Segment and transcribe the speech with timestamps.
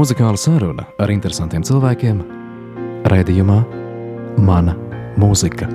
[0.00, 2.22] Muzikāla saruna ar interesantiem cilvēkiem
[3.12, 3.56] raidījumā
[4.40, 4.72] Mana
[5.20, 5.66] mūzika.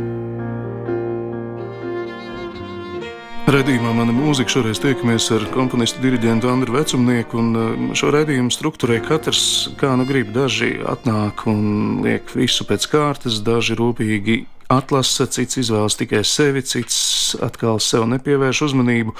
[3.45, 9.43] Radījumā mana mūzika šoreiz tiekamies ar komponistu diriģentu Andru Vecumnieku, uh, šo raidījumu struktūrē katrs
[9.77, 10.33] kā nu grib.
[10.33, 14.39] Daži atnāk un liek visu pēc kārtas, daži rūpīgi
[14.73, 19.15] atlasa, cits izvēlas tikai sevi, cits atkal sev nepievērš uzmanību.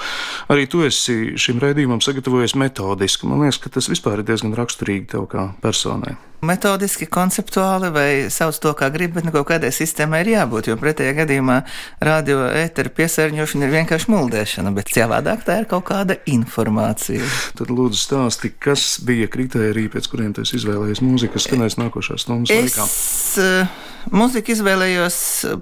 [0.52, 3.28] Arī tu esi šim raidījumam sagatavojies metodiski.
[3.30, 8.58] Man liekas, ka tas vispār ir diezgan raksturīgi tev kā personai metodiski, konceptuāli, vai sauc
[8.62, 10.70] to, kā grib, bet nu, kaut kādai sistēmai ir jābūt.
[10.70, 11.56] Jo pretējā gadījumā
[12.04, 17.26] radio ēteru piesārņošana ir vienkārši muldēšana, bet savādāk tā ir kaut kāda informācija.
[17.58, 22.52] Tad lūdzu stāsti, kas bija kritērija, pēc kuriem tu izvēlējies mūziku, kas skanēs nākošās stundas
[22.52, 22.86] laikā?
[22.86, 25.18] Es uh, mūziku izvēlējos,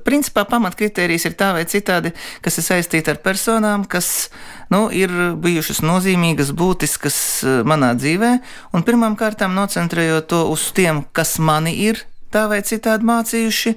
[0.07, 4.31] principā pamatkritērijs ir tā vai citādi, kas ir saistīti ar personām, kas
[4.73, 8.33] nu, ir bijušas nozīmīgas, būtiskas eh, manā dzīvē,
[8.75, 13.73] un pirmām kārtām nocentrējot to uz tiem, kas mani ir tā vai citādi mācījuši,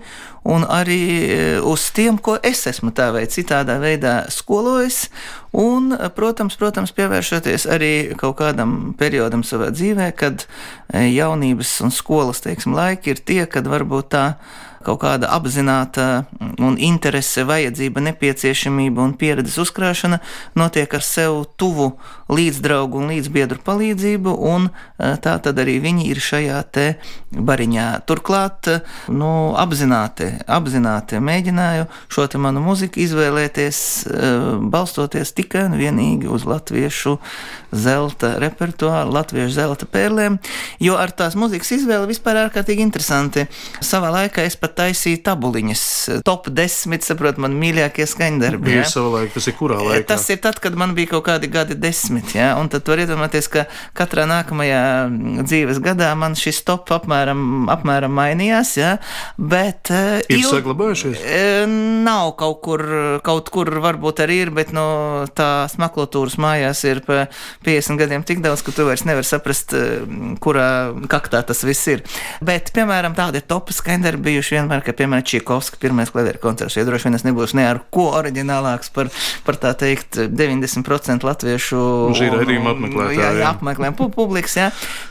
[0.50, 5.08] un arī eh, uz tiem, ko es esmu tā vai citādā veidā skolojis,
[5.58, 10.47] un, protams, protams pievēršoties arī kaut kādam periodam savā dzīvē, kad
[10.94, 14.25] jaunības un skolas, teiksim, laiki ir tie, kad varbūt tā
[14.86, 16.25] kaut kāda apzināta
[16.64, 20.19] un interese, vajadzība, nepieciešamība un pieredzes uzkrāšana
[20.58, 21.94] notiek ar sev tuvu
[22.34, 26.88] līdzdraugu un līdzbiedru palīdzību, un eh, tā tad arī viņi ir šajā te
[27.31, 27.88] bariņā.
[28.09, 28.69] Turklāt,
[29.14, 36.47] nu, apzināti, apzināti mēģināju šo te manu muziku izvēlēties, eh, balstoties tikai un vienīgi uz
[36.47, 37.17] latviešu
[37.72, 40.38] zelta repertuāru, latviešu zelta pērlēm,
[40.84, 43.47] jo ar tās muzikas izvēli vispār ārkārtīgi interesanti.
[43.84, 45.83] Savā laikā es pat taisīju tabuliņas,
[46.27, 48.77] top 10, saprot, man mīļākie skaņdarbi.
[48.79, 48.85] Ja?
[48.89, 50.07] Savulaik, tas ir kurā laikā?
[50.11, 52.53] Tas ir tad, kad man bija kaut kādi gadi desmit, ja?
[52.59, 54.81] un tad var iedomāties, ka katrā nākamajā
[55.43, 58.95] dzīves gadā man šis top apmēram, apmēram mainījās, ja?
[59.38, 60.47] bet uh, ir il...
[60.50, 61.22] saglabājušies?
[61.22, 61.77] Uh,
[62.07, 62.85] nav kaut kur,
[63.25, 64.88] kaut kur varbūt arī ir, bet no
[65.38, 67.25] tās maklotūras mājās ir pa
[67.66, 69.75] 50 gadiem tik daudz, ka tu vairs nevari saprast,
[70.44, 70.67] kurā
[71.11, 72.03] kaktā tas viss ir.
[72.44, 77.07] Bet, piemēram, tādi topi skaņdarbi bijuši vienmēr, ka, piemēram, Čiekovska pirmais klavieru koncerts, ja droši
[77.07, 79.12] vien es nebūšu ne ar ko oriģinālāks par,
[79.47, 81.81] par tā teikt 90% latviešu
[82.73, 83.19] apmeklētāju.
[83.19, 84.68] Jā, jā apmeklējumu publikas, jā.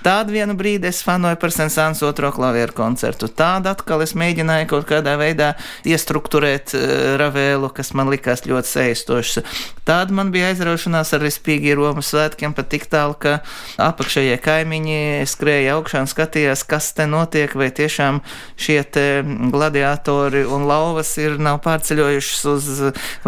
[0.07, 3.29] Tādu vienu brīdi es fanoju par Sensāns otro klavieru koncertu.
[3.29, 5.55] Tādu atkal es mēģināju kaut kādā veidā
[5.89, 9.41] iestruktūrēt uh, Ravēlu, kas man likās ļoti saistošs.
[9.87, 13.39] Tāda man bija aizraušanās ar Rispīgi Romas svētkiem pat tik tālu, ka
[13.83, 14.99] apakšējie kaimiņi
[15.31, 18.19] skrēja augšā un skatījās, kas te notiek, vai tiešām
[18.59, 19.07] šie te
[19.53, 22.71] gladiatori un lauvas ir nav pārceļojušas uz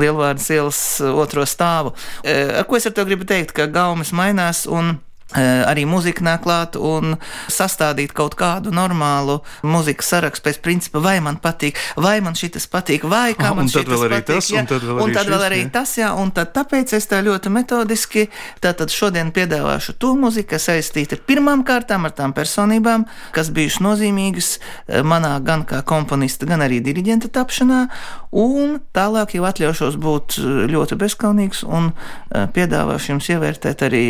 [0.01, 1.95] Lielvārdas ielas otro stāvu.
[2.23, 6.25] E, ar ko es ar to gribu teikt, ka gaumas mainās un Eh, arī mūzika
[6.25, 7.19] nāk klāt un
[7.53, 13.05] sastādīt kaut kādu normālu mūzikas sarakstu pēc principa, vai man patīk, vai man šis patīk,
[13.05, 14.25] vai kā man šis patīk.
[14.29, 14.63] Tas, ja?
[14.63, 17.09] Un tad vēl un arī, tad vēl arī šis, tas, jā, un tad tāpēc es
[17.11, 18.25] tā ļoti metodiski,
[18.65, 23.05] tātad šodien piedāvāšu to mūziku, kas saistīta pirmām kārtām ar tām personībām,
[23.37, 27.85] kas bijušas nozīmīgas eh, manā gan kā komponista, gan arī diriģenta tapšanā,
[28.33, 31.93] un tālāk jau atļaušos būt eh, ļoti bezskaunīgs un
[32.29, 34.05] piedāvāšu jums ievērtēt arī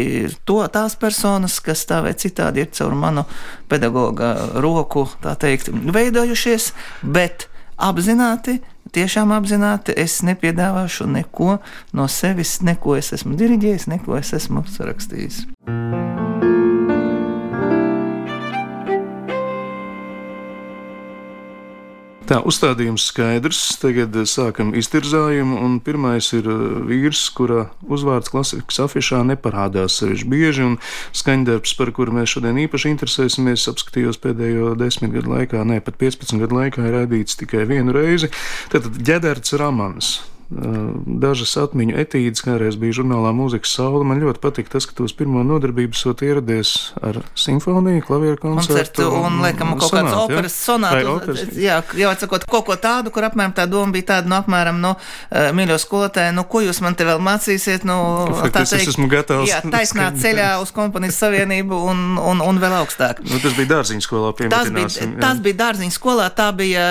[0.48, 3.24] to tās personas, kas tā vai citādi ir caur manu
[3.70, 8.58] pedagoga roku, tā teikt, veidojušies, bet apzināti,
[8.92, 11.58] tiešām apzināti, es nepiedāvāšu neko
[11.96, 15.44] no sevis, neko es esmu diriģējis, neko es esmu sarakstījis.
[22.28, 23.58] Tā uzstādījums skaidrs.
[23.80, 25.62] Tagad eh, sākam iztirzājumu.
[25.84, 30.68] Pirmais ir eh, vīrs, kura uzvārds klasikas afišā neparādās sevišķi bieži.
[31.16, 36.44] Skaņdarbs, par kuru mēs šodien īpaši interesēsimies, apskatījos pēdējo desmit gadu laikā, ne pat 15
[36.44, 38.28] gadu laikā, ir raidīts tikai vienu reizi.
[38.74, 40.18] Tad Ģederts Ramans.
[40.48, 44.00] Dažas atmiņu etīdes, kādreiz bija žurnālā mūzikas saule.
[44.09, 46.70] Man ļoti patīk tas, ka tu uz pirmo nodarbību esot ieradies
[47.05, 48.72] ar simfoniju, klavieru koncertu.
[48.72, 51.37] koncertu un, un, liekam, kaut kādas operas sonātu.
[51.61, 54.94] Jā, jau atsakot, kaut ko tādu, kur apmēram tā doma bija tāda, nu, apmēram, nu,
[55.58, 57.99] mīļo skolotāji, nu, ko jūs man te vēl mācīsiet, nu,
[58.32, 59.52] Faktis, tā teikt, es esmu gatavs.
[59.52, 63.20] Jā, taisnā ceļā uz komponistu savienību un, un, un vēl augstāk.
[63.28, 64.72] Nu, tas bija dārziņu skolā, piemēram.
[64.81, 66.88] Tas bija, tas bija dārziņu skolā, tā bija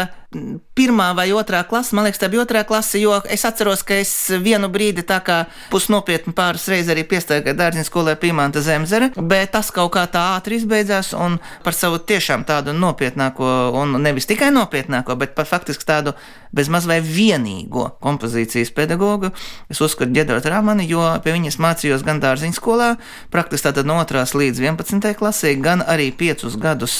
[0.77, 4.11] pirmā vai otrā klase, man liekas, tā bija otrā klase, jo es atceros, ka es
[4.43, 5.37] vienu brīdi tā kā
[5.71, 10.59] pusnopietni pāris reizes arī piestāju dārziņu skolē Pīmanta Zemzere, bet tas kaut kā tā ātri
[10.59, 16.17] izbeidzās un par savu tiešām tādu nopietnāko, un nevis tikai nopietnāko, bet par faktiski tādu
[16.57, 19.31] bezmaz vai vienīgo kompozīcijas pedagogu.
[19.71, 22.89] Es uzskatu Ģedorta Ramani, jo pie viņas mācījos gan dārziņu skolā,
[23.33, 24.23] praktiski tātad no 2.
[24.41, 25.11] līdz 11.
[25.19, 26.97] klasē, gan arī 5 gadus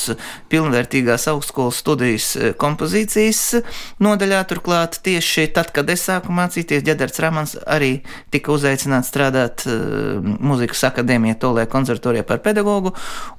[0.52, 3.44] pilnvērtīgās augstskolas studijas eh, kompozīcijas
[4.04, 4.44] nodaļā.
[4.48, 8.02] Turklāt tieši tad, kad es sāku mācīties, Ģedorts Ramans arī
[8.34, 12.94] tika uzaicināts strādāt uh, muzikas akadēmijā, Tolē konservatorijā par pedagogu,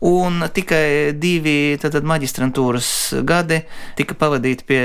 [0.05, 2.91] un tikai divi tātad, maģistrantūras
[3.27, 3.63] gadi
[3.99, 4.83] tika pavadīti pie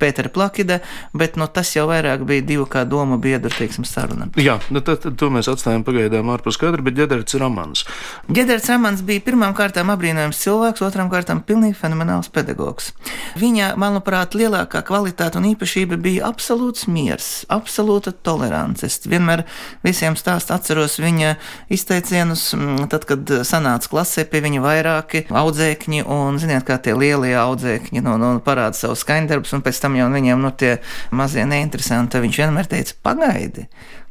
[0.00, 0.78] Pētera Plakida,
[1.12, 4.28] bet nu, tas jau vairāk bija divu kā domu biedru, teiksim, saruna.
[4.40, 7.84] Jā, nu tad, tad to mēs atstājam pagaidām ārpus kadra, bet Ģederts Ramans.
[8.32, 12.94] Ģederts Ramans bija pirmām kārtām apbrīnojams cilvēks, otrām kārtām pilnīgi fenomenāls pedagogs.
[13.36, 18.86] Viņa, manuprāt, lielākā kvalitāte un īpašība bija absolūts miers, absolūta tolerance.
[18.86, 19.44] Es vienmēr
[19.84, 21.34] visiem stāstu atceros viņa
[21.68, 22.48] izteicienus,
[22.92, 28.16] tad, kad sanāca klasē pie viņa vairāki audzēkņi, un, ziniet, kā tie lielie audzēkņi no,
[28.20, 30.76] no parāda savu skaņdarbus, un pēc tam jau viņiem, nu, tie
[31.16, 33.66] mazie neinteresanti, viņš vienmēr teica, pagaidi,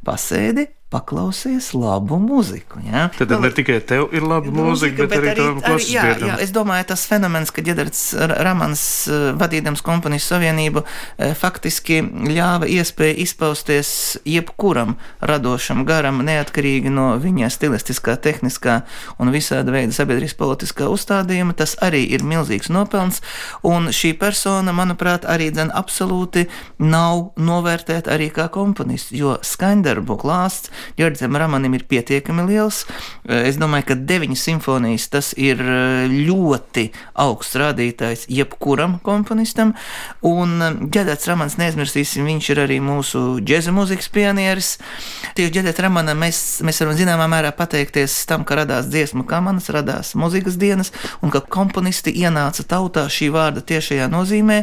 [0.06, 2.78] pasēdi, paklausies labu mūziku.
[2.86, 3.08] Ja?
[3.16, 5.80] Tad nu, ne tikai tev ir laba mūzika, bet, bet arī, arī tavam.
[5.90, 8.02] Jā, es domāju, tas fenomens, ka Ģedards
[8.46, 11.98] Ramans eh, vadīdams komponijas savienību eh, faktiski
[12.30, 13.90] ļāva iespēju izpausties
[14.28, 14.94] jebkuram
[15.26, 18.78] radošam garam, neatkarīgi no viņa stilistiskā, tehniskā
[19.18, 21.56] un visāda veida sabiedrības politiskā uzstādījuma.
[21.58, 23.24] Tas arī ir milzīgs nopelns,
[23.66, 26.46] un šī persona, manuprāt, arī dzen absolūti
[26.78, 32.84] nav novērtēta arī kā komponists, jo skaņdarbu klāsts Jurģisam Ramanim ir pietiekami liels.
[33.28, 36.88] Eh, es domāju, ka deviņas simfonijas tas ir eh, ļoti
[37.26, 39.74] augsts rādītājs jebkuram komponistam.
[40.26, 40.56] Un
[40.86, 44.72] Džedats eh, Ramans, neaizmirsīsim, viņš ir arī mūsu džēza mūzikas pionieris.
[45.36, 50.14] Tieši Džedats Ramanam mēs, mēs varam zināmā mērā pateikties tam, ka radās dziesmu kamanas, radās
[50.18, 54.62] mūzikas dienas un ka komponisti ienāca tautā šī vārda tiešajā nozīmē,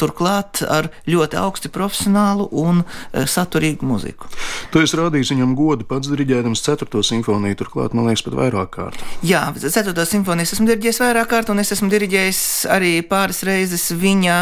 [0.00, 2.82] turklāt ar ļoti augsti profesionālu un
[3.12, 4.30] saturīgu mūziku.
[4.72, 7.02] Tu esi rādījis viņam godu pats diriģējams 4.
[7.06, 9.02] simfoniju, turklāt, man liekas, pat vairāk kārt.
[9.26, 10.06] Jā, 4.
[10.08, 14.36] simfoniju esmu diriģējis vairāk kārt, un es esmu diriģējis arī pāris reizes viņa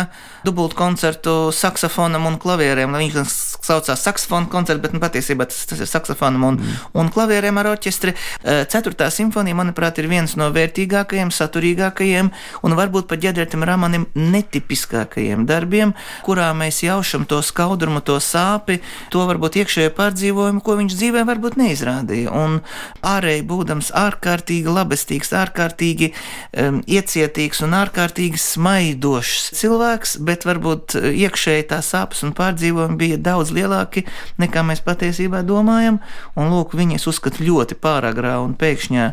[0.45, 2.97] dubultu koncertu saksofonam un klavierēm.
[3.01, 6.79] Viņš saucās saksofona koncerts, bet nu, patiesībā tas, tas ir saksofonam un, mm.
[7.01, 8.15] un klavierēm ar orķestri.
[8.45, 9.11] 4.
[9.13, 12.31] simfonija, manuprāt, ir viens no vērtīgākajiem, saturīgākajiem
[12.67, 15.95] un varbūt pat ģenerētam Ramanim netipiskākajiem darbiem,
[16.27, 18.81] kurā mēs jaušam to skaudrumu, to sāpi,
[19.13, 22.33] to varbūt iekšējo pārdzīvojumu, ko viņš dzīvē varbūt neizrādīja.
[22.33, 22.61] Un
[23.07, 31.81] ārēji būdams ārkārtīgi labestīgs, ārkārtīgi um, iecietīgs un ārkārtīgi smaidošs cilvēks, bet varbūt iekšēji tā
[31.85, 34.07] sāpes un pārdzīvojumi bija daudz lielāki
[34.41, 36.01] nekā mēs patiesībā domājam.
[36.39, 39.11] Un lūk, viņas uzskata ļoti pāragrā un pēkšņā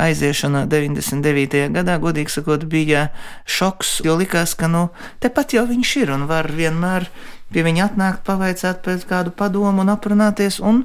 [0.00, 1.66] aiziešana 99.
[1.74, 3.08] gadā, godīgi sakot, bija
[3.48, 4.88] šoks, jo likās, ka nu,
[5.24, 7.08] tepat jau viņš ir un var vienmēr
[7.50, 10.60] pie viņa atnākt, pavaicāt pēc kādu padomu un aprunāties.
[10.62, 10.84] Un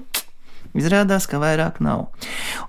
[0.76, 2.08] Izrādās, ka vairāk nav.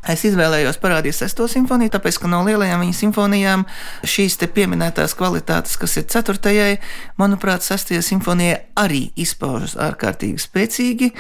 [0.07, 3.65] Es izvēlējos parādīt sesto simfoniju, tāpēc, ka no lielajām viņa simfonijām
[4.07, 6.77] šīs te pieminētās kvalitātes, kas ir ceturtajai,
[7.21, 11.11] manuprāt, sestajai simfonijai arī izpaužas ārkārtīgi spēcīgi.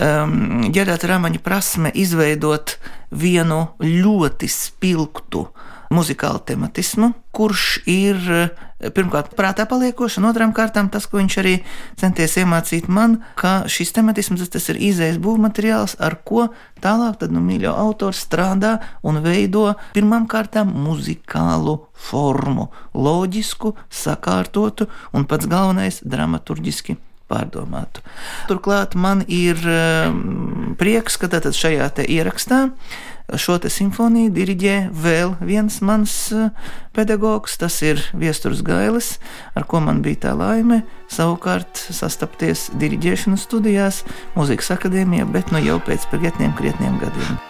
[0.00, 2.78] Um, Ģerēta Ramaņa prasme izveidot
[3.10, 5.44] vienu ļoti spilgtu
[5.90, 8.20] muzikālu tematismu, kurš ir
[8.94, 11.54] pirmkārt prātā paliekošs, un otrām kārtām tas, ko viņš arī
[12.00, 16.48] centies iemācīt man, ka šis tematisms tas ir izējas būvmateriāls, ar ko
[16.84, 21.76] tālāk tad, nu, mīļo autors strādā un veido pirmām kārtām muzikālu
[22.08, 26.96] formu, loģisku, sakārtotu un pats galvenais dramaturgiski
[27.30, 28.02] pārdomātu.
[28.50, 32.70] Turklāt man ir um, prieks, ka tātad šajā ierakstā
[33.38, 36.48] šo simfoniju diriģē vēl viens mans uh,
[36.96, 39.18] pedagogs, tas ir Viesturs Gailis,
[39.54, 44.02] ar ko man bija tā laime savukārt sastapties diriģēšanas studijās,
[44.38, 47.49] Mūzikas akadēmijā, bet nu jau pēc krietniem, krietniem gadiem.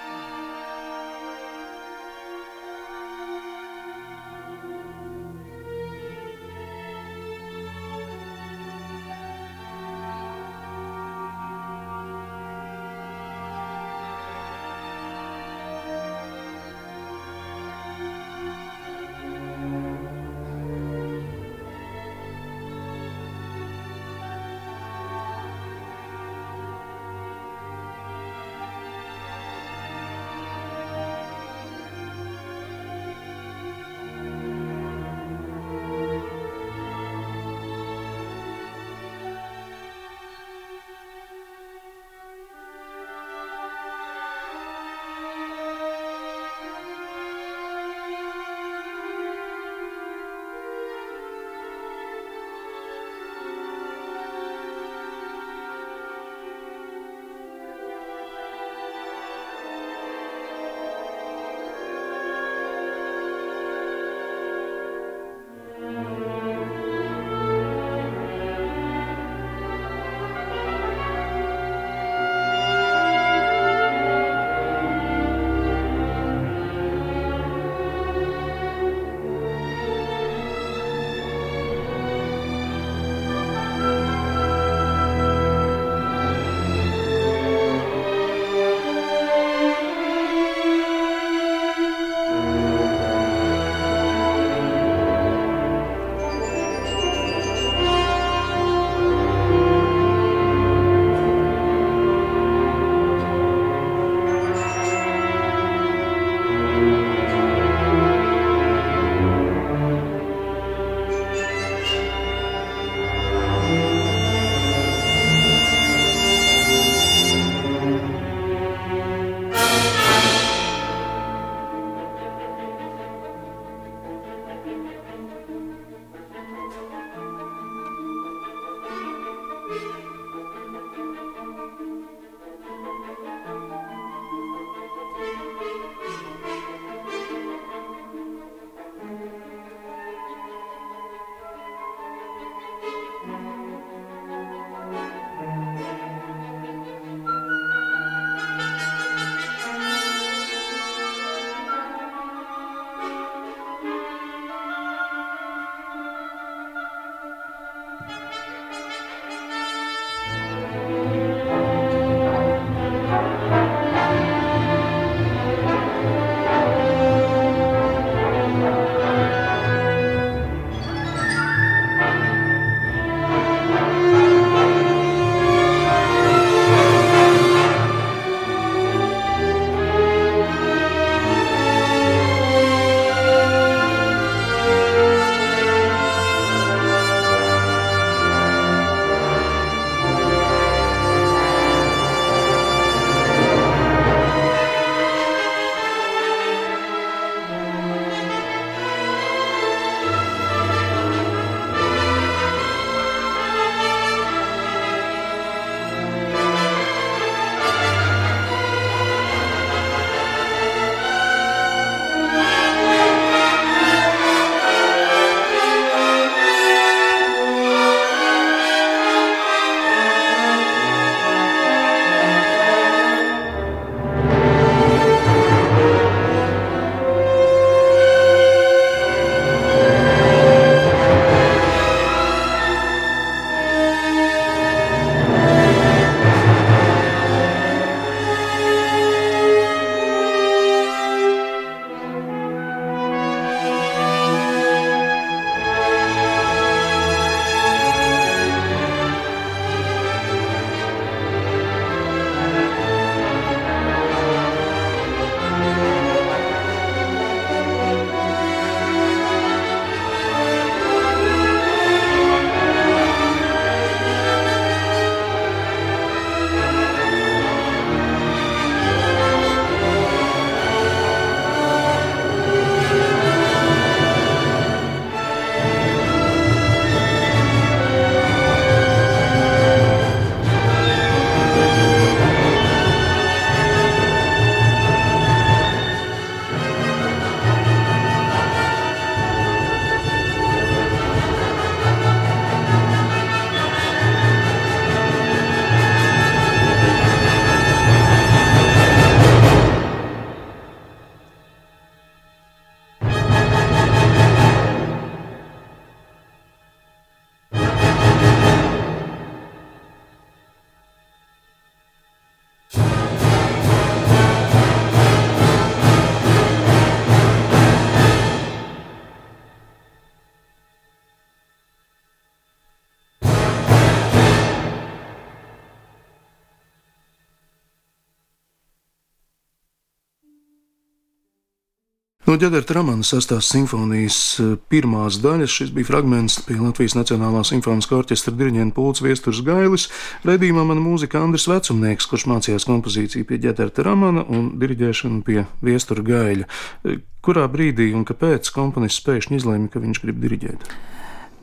[332.40, 337.99] No ģenerāla Ramana sastās simfonijas eh, pirmās daļas šis bija fragments pie Latvijas Nacionālā simfoniskā
[337.99, 339.85] orķestra diriģenta Pūls Viesturs Gailis.
[340.25, 346.06] Redījumā mana mūzika Andris Vecumnieks, kurš mācījās kompozīciju pie ģenerāla Ramana un diriģēšanu pie Viestura
[346.06, 346.49] Gaļa.
[346.49, 350.64] Eh, kurā brīdī un kāpēc komponists pēkšņi izlēma, ka viņš grib diriģēt?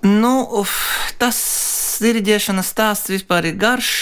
[0.09, 0.73] Nu, uf,
[1.21, 1.37] tas
[2.01, 3.93] diriģēšanas stāsts vispār ir garš,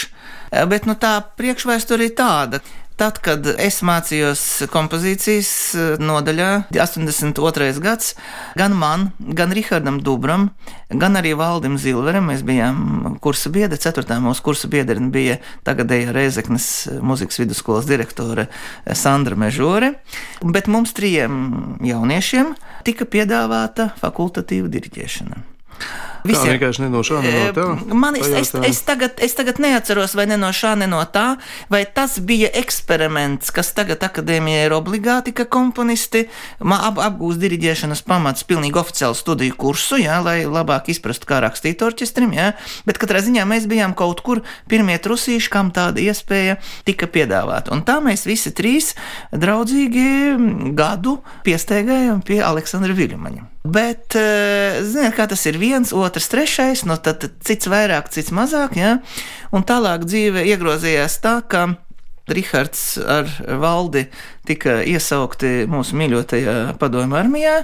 [0.48, 2.64] eh, bet nu, tā priekšvēsture ir tāda.
[2.96, 7.66] Tad, kad es mācījos kompozīcijas eh, nodaļā, 82.
[7.84, 8.14] gads,
[8.56, 10.46] gan man, gan Rihardam Dubram,
[10.88, 14.16] gan arī Valdim Zilveram, mēs bijām kursa biedri, 4.
[14.24, 15.36] mūsu kursa biedri bija
[15.68, 16.68] tagadēja Reizeknas
[17.04, 18.46] muzikas vidusskolas direktore
[18.96, 19.98] Sandra Mežore,
[20.40, 22.54] bet mums trijiem jauniešiem
[22.88, 25.55] tika piedāvāta fakultatīva diriģēšana.
[26.26, 26.42] Visiem.
[26.42, 27.94] Tā vienkārši ne no šā, ne no tā.
[27.94, 31.36] Man, es, es, es, tagad, es tagad neatceros, vai ne no šā, ne no tā,
[31.72, 36.26] vai tas bija eksperiments, kas tagad akadēmijai ir obligāti, ka komponisti
[36.58, 42.34] ap, apgūst diriģēšanas pamats pilnīgi oficiālu studiju kursu, jā, lai labāk izprastu, kā rakstīt orķestrim,
[42.36, 42.52] jā,
[42.88, 47.74] bet katrā ziņā mēs bijām kaut kur pirmie trusīši, kam tāda iespēja tika piedāvāta.
[47.76, 48.94] Un tā mēs visi trīs
[49.34, 53.55] draudzīgi gadu piesteigājām pie Aleksandra Viļumaņa.
[53.66, 58.30] Bet, eh, ziniet, kā tas ir viens, otrs, trešais, no nu tad, cits vairāk, cits
[58.34, 58.98] mazāk, ja?
[59.52, 61.66] un tālāk dzīve iegrozījās tā, ka
[62.26, 63.28] Rihards ar
[63.62, 64.08] valdi
[64.46, 67.60] tika iesaukti mūsu mīļotajā padomju armijā.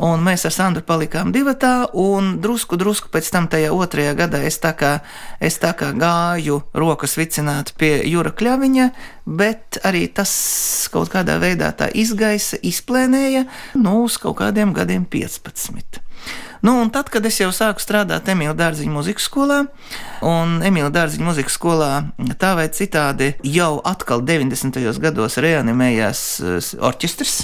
[0.00, 4.56] Un mēs ar Sandru palikām divatā, un drusku, drusku pēc tam, tajā otrajā gadā, es
[4.62, 4.92] tā kā,
[5.40, 8.88] es tā kā gāju rokas vicināt pie jūra kļaviņa,
[9.26, 10.32] bet arī tas
[10.92, 13.44] kaut kādā veidā tā izgaisa, izplēnēja,
[13.82, 16.00] nu, uz kaut kādiem gadiem 15.
[16.62, 19.64] Nu, un tad, kad es jau sāku strādāt Emīļa Dārziņa muzikas skolā,
[20.22, 21.88] un Emīļa Dārziņa muzikas skolā
[22.38, 24.78] tā vai citādi jau atkal 90.
[25.02, 27.40] gados reanimējās eh, orķestris.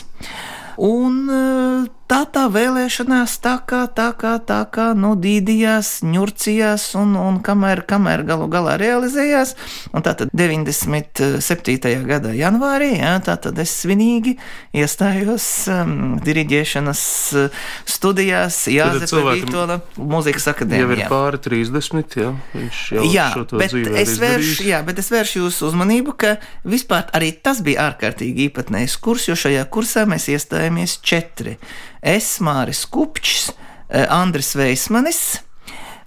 [0.87, 7.15] Un eh, tā tā vēlēšanās tā kā, tā kā, tā kā, nu, dīdījās, ņurcījās, un,
[7.21, 9.55] un kamēr, kamēr galu galā realizējās,
[9.93, 11.95] un tā tad 97.
[12.09, 14.37] gada janvārī, jā, tā tad es svinīgi
[14.77, 17.05] iestājos um, diriģēšanas
[17.39, 20.89] uh, studijās Jāzepa Vītola mūzikas akadēmijā.
[20.89, 24.83] Jau ir pāri 30, jā, viņš jau jā, šo to bet dzīvē es vēršu, jā,
[24.87, 26.37] bet es vēršu jūsu uzmanību, ka
[26.69, 31.59] vispār arī tas bija ārkārtīgi īpatnējs kurs, jo šajā kursā mēs iestājāmies iestājāmies četri.
[32.03, 33.51] Es, Māris Kupčs,
[33.89, 35.41] eh, Andris Veismanis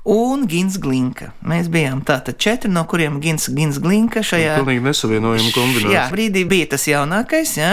[0.03, 1.29] un Gins Glinka.
[1.45, 5.93] Mēs bijām tātad četri, no kuriem Gins, Gins Glinka šajā pilnīgi nesavienojama kombinācija.
[5.93, 7.69] Jā, brīdī bija tas jaunākais, jā,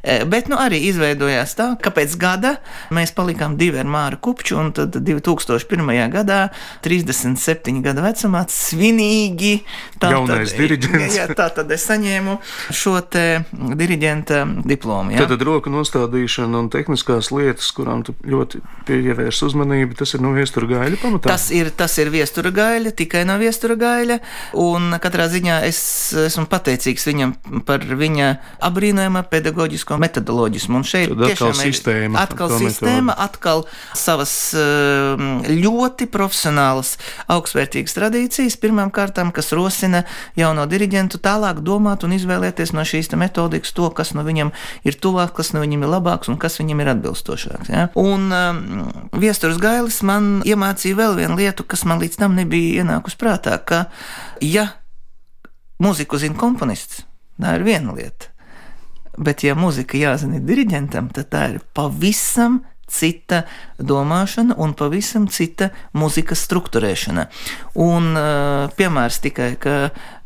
[0.00, 2.54] e, bet nu arī izveidojās tā, ka pēc gada
[2.96, 5.92] mēs palikām divi ar Māru Kupču, un tad 2001.
[6.14, 6.38] gadā,
[6.86, 9.58] 37 gadu vecumā, svinīgi
[10.00, 11.16] tā Jaunais tad, diriģents.
[11.20, 12.38] Jā, tā tad es saņēmu
[12.72, 15.12] šo te diriģenta diplomu.
[15.12, 15.26] Jā.
[15.26, 20.32] Tad, tad roku nostādīšana un tehniskās lietas, kurām tu ļoti pievērs uzmanību, tas ir no
[20.36, 21.36] viestura gaļa pamatā.
[21.36, 24.18] Tas ir ir, tas ir viestura gaļa, tikai no viestura gaļa.
[24.62, 25.80] Un katrā ziņā es
[26.26, 27.34] esmu pateicīgs viņam
[27.68, 28.30] par viņa
[28.66, 30.80] apbrīnojama pedagoģisko metodoloģismu.
[30.80, 33.26] Un šeit Tad ir sistēma, atkal sistēma, metodu.
[33.26, 33.64] atkal
[33.96, 36.96] savas um, ļoti profesionālas,
[37.32, 40.04] augstvērtīgas tradīcijas, pirmām kārtām, kas rosina
[40.38, 44.52] jauno diriģentu tālāk domāt un izvēlēties no šīs metodikas to, kas no viņam
[44.86, 47.70] ir tuvāk, kas no viņam ir labāks un kas viņam ir atbilstošāks.
[47.72, 47.86] Ja?
[47.96, 48.60] Un um,
[49.16, 53.56] viesturs Gailis man iemācīja vēl vienu lietu, lietu, kas man līdz tam nebija ienākusi prātā,
[53.64, 53.88] ka,
[54.40, 54.76] ja
[55.80, 57.06] mūziku zina komponists,
[57.40, 58.32] tā ir viena lieta.
[59.16, 63.46] Bet, ja mūzika jāzina diriģentam, tad tā ir pavisam cita
[63.78, 67.26] domāšana un pavisam cita mūzikas struktūrēšana.
[67.82, 68.12] Un
[68.76, 69.76] piemērs tikai, ka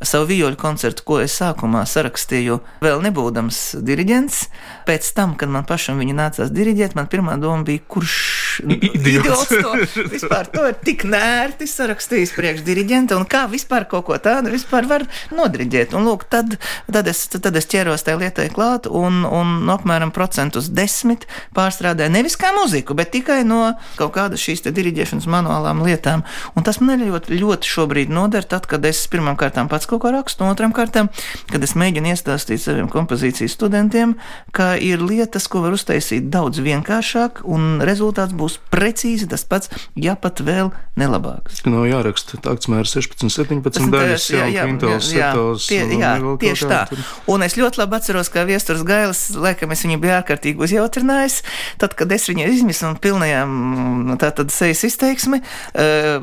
[0.00, 4.42] savu vijoļu koncertu, ko es sākumā sarakstīju, vēl nebūdams diriģents,
[4.88, 8.16] pēc tam, kad man pašam viņu nācās diriģēt, man pirmā doma bija, kurš
[8.64, 14.18] idiots to vispār to ir tik nērti sarakstījis priekš diriģenta un kā vispār kaut ko
[14.22, 15.94] tādu vispār var nodriģēt.
[15.96, 16.56] Un lūk, tad,
[16.90, 22.38] tad, es, tad es ķeros tajā lietai klāt un, un apmēram procentus desmit pārstrādāju nevis
[22.40, 23.60] kā muziku, bet tikai no
[23.98, 26.24] kaut kādas šīs diriģēšanas manuālām lietām.
[26.56, 30.12] Un tas man ļoti, ļoti šobrīd noder, tad, kad es pirmām kārtām pats kaut ko
[30.14, 31.10] rakstu, un otrām kārtām,
[31.50, 34.16] kad es mēģinu iestāstīt saviem kompozīcijas studentiem,
[34.56, 40.16] ka ir lietas, ko var uztaisīt daudz vienkāršāk, un rezultāts būs precīzi tas pats, ja
[40.20, 41.62] pat vēl nelabāks.
[41.70, 46.70] Nav jāraksta takts mērs 16, 17 daļas, jā, jā, kvintos, jā, setos, tie, jā, tieši
[46.70, 46.82] tā.
[46.90, 47.04] Tur.
[47.32, 51.40] Un es ļoti labi atceros, kā viesturs Gailis, laikam es viņu biju ārkārtīgi uzjautrinājis,
[51.80, 52.98] tad, kad es viņu izmisu un
[53.30, 55.40] pilnajām tātad sejas izteiksmi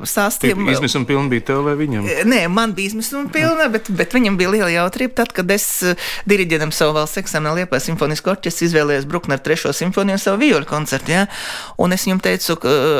[0.07, 0.67] stāstiem.
[0.71, 2.07] Izmisuma pilna bija tev vai viņam?
[2.27, 5.67] Nē, man bija izmisuma pilna, bet, bet viņam bija liela jautrība tad, kad es
[6.27, 11.13] diriģenam savu valsts eksāmenu Liepā simfonisko orķestru izvēlējos Brukner trešo simfoniju un savu vioļu koncertu,
[11.15, 11.25] jā.
[11.81, 12.57] Un es viņam teicu,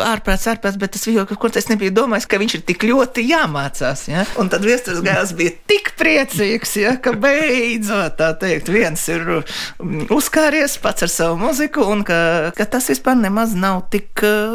[0.08, 4.08] ārprāts, ārprāts, bet tas vioļu koncerts es nebiju domājis, ka viņš ir tik ļoti jāmācās,
[4.12, 4.26] jā.
[4.40, 10.08] Un tad viesturs Gailis bija tik priecīgs, jā, ka beidzot, tā teikt, viens ir mm,
[10.14, 12.20] uzkāries pats ar savu muziku, un ka,
[12.58, 13.97] ka tas vispār nemaz nav tik,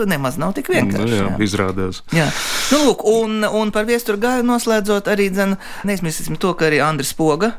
[0.08, 1.08] nemaz nav tik vienkārši.
[1.08, 1.38] Nu, jā, jā.
[1.44, 2.02] izrādās.
[2.14, 2.28] Jā.
[2.72, 5.56] Nu, lūk, un, un par viesturu gāju noslēdzot arī, dzen,
[5.88, 7.54] neizmirsīsim to, ka arī Andris Poga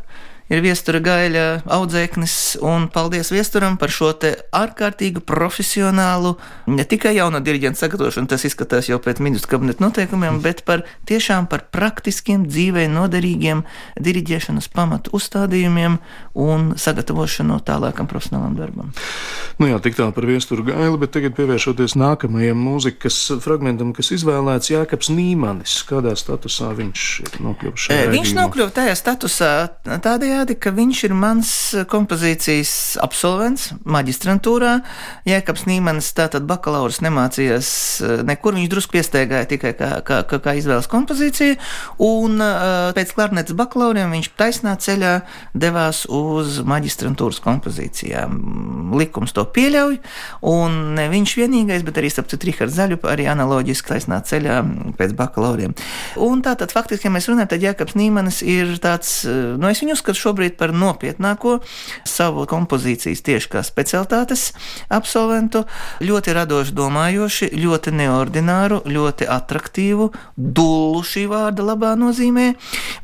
[0.53, 6.35] ir viestura gaļa audzēknis, un paldies viesturam par šo te ārkārtīgi profesionālu,
[6.69, 11.49] ne tikai jaunu diriģentu sagatavošanu, tas izskatās jau pēc ministra kabineta noteikumiem, bet par tiešām
[11.51, 13.63] par praktiskiem, dzīvē noderīgiem
[14.03, 15.97] diriģēšanas pamatu uzstādījumiem
[16.39, 18.93] un sagatavošanu tālākam profesionālam darbam.
[19.61, 24.73] Nu jā, tik tā par viesturu gaili, bet tagad pievēršoties nākamajam mūzikas fragmentam, kas izvēlēts
[24.73, 25.79] Jākaps Nīmanis.
[25.89, 27.89] Kādā statusā viņš ir nokļuvis?
[28.13, 29.51] Viņš nokļuva tajā statusā
[29.85, 31.49] tādējādi, tādējādi, ka viņš ir mans
[31.89, 34.81] kompozīcijas absolvents maģistrantūrā.
[35.27, 37.69] Jēkabs Nīmans tātad bakalaurs nemācījās
[38.01, 41.55] eh, nekur, viņš drusku piesteigāja tikai kā, kā, kā, kā izvēles kompozīciju,
[42.03, 45.13] un uh, pēc klarnetes bakalauriem viņš taisnā ceļā
[45.53, 48.93] devās uz maģistrantūras kompozīcijām.
[48.97, 49.99] Likums to pieļauj,
[50.49, 54.59] un ne viņš vienīgais, bet arī starp citu Rihards Zaļu arī analoģiski taisnā ceļā
[54.99, 55.75] pēc bakalauriem.
[56.21, 59.93] Un tātad faktiski, ja mēs runājam, tad Jēkabs Nīmanis ir tāds, eh, nu es viņu
[59.97, 61.59] uzskatu šobrīd par nopietnāko
[62.07, 64.49] savu kompozīcijas tieši kā specialitātes
[64.93, 65.63] absolventu.
[66.03, 72.51] Ļoti radoši domājoši, ļoti neordināru, ļoti attraktīvu, dullu šī vārda labā nozīmē.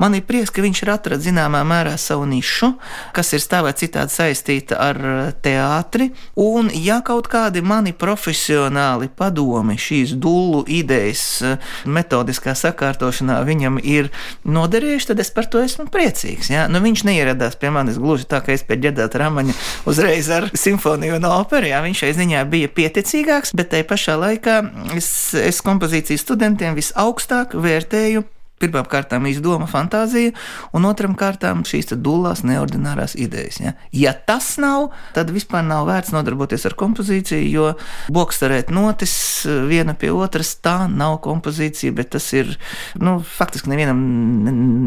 [0.01, 2.73] Man ir prieks, ka viņš ir atradis zināmā mērā savu nišu,
[3.15, 4.99] kas ir tā vai citādi saistīta ar
[5.43, 6.10] teātri.
[6.39, 11.23] Un, ja kaut kādi mani profesionāli padomi šīs dullu idejas
[11.86, 14.10] metodiskā sakārtošanā viņam ir
[14.47, 16.51] noderējuši, tad es par to esmu priecīgs.
[16.53, 16.67] Ja?
[16.71, 19.57] Nu, viņš neieradās pie manis gluži tā, ka es pēc ģedāt ramaņa
[19.89, 21.71] uzreiz ar simfoniju un operu.
[21.73, 24.59] Jā, viņš šai ziņā bija pieticīgāks, bet tai pašā laikā
[24.97, 28.25] es, es kompozīcijas studentiem visaugstāk vērtēju
[28.59, 30.33] Pirmām kārtām izdoma fantāzija,
[30.75, 33.59] un otram kārtām šīs dūlās neordinārās idejas.
[33.63, 33.73] Ja?
[33.95, 37.69] ja tas nav, tad vispār nav vērts nodarboties ar kompozīciju, jo
[38.11, 39.13] bokstarēt notis
[39.69, 42.51] viena pie otras, tā nav kompozīcija, bet tas ir
[42.99, 44.01] nu, faktiski nevienam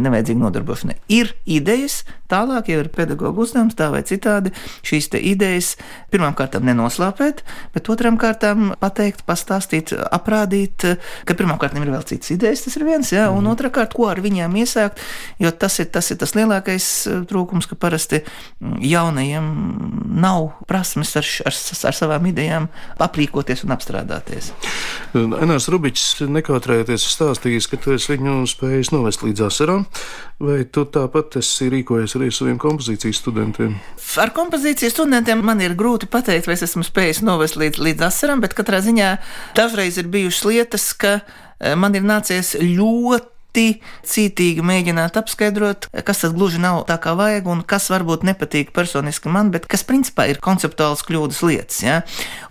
[0.05, 0.99] nevajadzīga nodarbošanai.
[1.13, 4.53] Ir idejas, tālāk jau ir pedagoģa uzdevums tā vai citādi
[4.87, 5.75] šīs idejas
[6.13, 10.87] pirmām kārtām nenoslāpēt, bet otrām kārtām pateikt, pastāstīt, aprādīt,
[11.25, 14.09] ka pirmām kārtām ir vēl citas idejas, tas ir viens, ja, un mm otrkārt, ko
[14.11, 15.01] ar viņiem iesākt,
[15.43, 19.51] jo tas ir tas, ir tas lielākais eh, trūkums, ka parasti mm, jaunajiem
[20.23, 21.57] nav prasmes ar, ar,
[21.89, 22.69] ar savām idejām
[23.03, 24.53] aprīkoties un apstrādāties.
[25.15, 29.87] Enārs Rubičs nekautrējoties stāstījis, ka tu esi viņu spējis novest līdz asarām,
[30.43, 33.77] vai tu tāpat esi rīkojies arī saviem kompozīcijas studentiem?
[34.23, 38.43] Ar kompozīcijas studentiem man ir grūti pateikt, vai es esmu spējis novest līdz, līdz asarām,
[38.45, 39.15] bet katrā ziņā
[39.59, 46.23] dažreiz ir bijušas lietas, ka eh, man ir nācies ļoti ļoti cītīgi mēģināt apskaidrot, kas
[46.23, 50.29] tas gluži nav tā kā vajag un kas varbūt nepatīk personiski man, bet kas principā
[50.31, 51.83] ir konceptuāls kļūdas lietas.
[51.83, 52.03] Ja?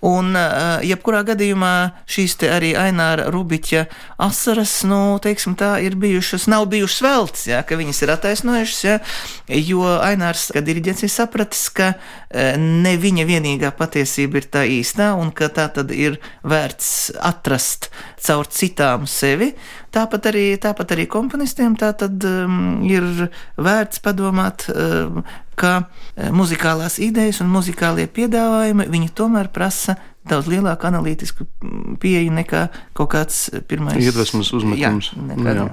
[0.02, 3.88] Un, eh, jebkurā gadījumā šīs arī Aināra Rubiķa
[4.20, 7.64] asaras, nu, teiksim, tā ir bijušas, nav bijušas veltes, ja?
[7.64, 9.00] ka viņas ir attaisnojušas, ja?
[9.48, 11.96] jo Ainārs, kad diriģents ir sapratis, ka
[12.30, 17.90] eh, ne viņa vienīgā patiesība ir tā īstā un ka tā tad ir vērts atrast
[18.22, 19.56] caur citām sevi.
[19.91, 23.04] Tāpat arī, tāpat arī komponistiem tā tad um, ir
[23.60, 25.25] vērts padomāt, um,
[25.60, 32.34] ka uh, muzikālās idejas un muzikālie piedāvājumi viņi tomēr prasa daudz lielāku analītisku mm, pieeju
[32.38, 32.63] nekā
[32.97, 35.12] kaut kāds pirmais iedvesmas uzmetums.
[35.15, 35.67] Jā, nekā, jā.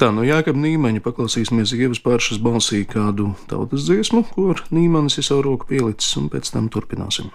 [0.00, 5.46] Tā, no Jākab Nīmaņa paklausīsimies Ievas pāršas balsī kādu tautas dziesmu, kur Nīmanis ir savu
[5.50, 7.30] roku pielicis, un pēc tam turpināsim.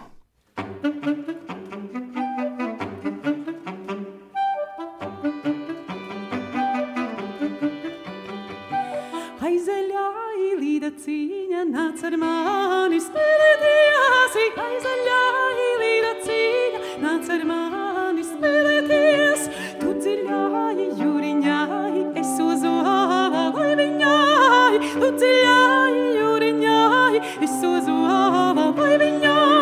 [11.67, 15.23] Nāc ar mani spēlēties, aizaļā
[15.63, 19.43] īlīda cīņa, nāc ar mani spēlēties,
[19.81, 28.93] tu dziļāji jūriņāji, es uz āvā vai viņāji, tu dziļāji jūriņāji, es uz āvā vai
[29.03, 29.58] viņāji,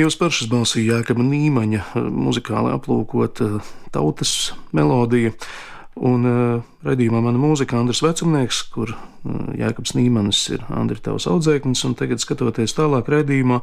[0.00, 5.34] Ievas pašas balsī Jākaba Nīmaņa eh, muzikāli aplūkot eh, tautas melodija.
[6.00, 9.00] Un uh, redzījumā mana mūzika Andris Vecumnieks, kur uh,
[9.58, 13.58] Jākabs Nīmanis ir Andris tavs audzēknis, un tagad skatoties tālāk redzījumā,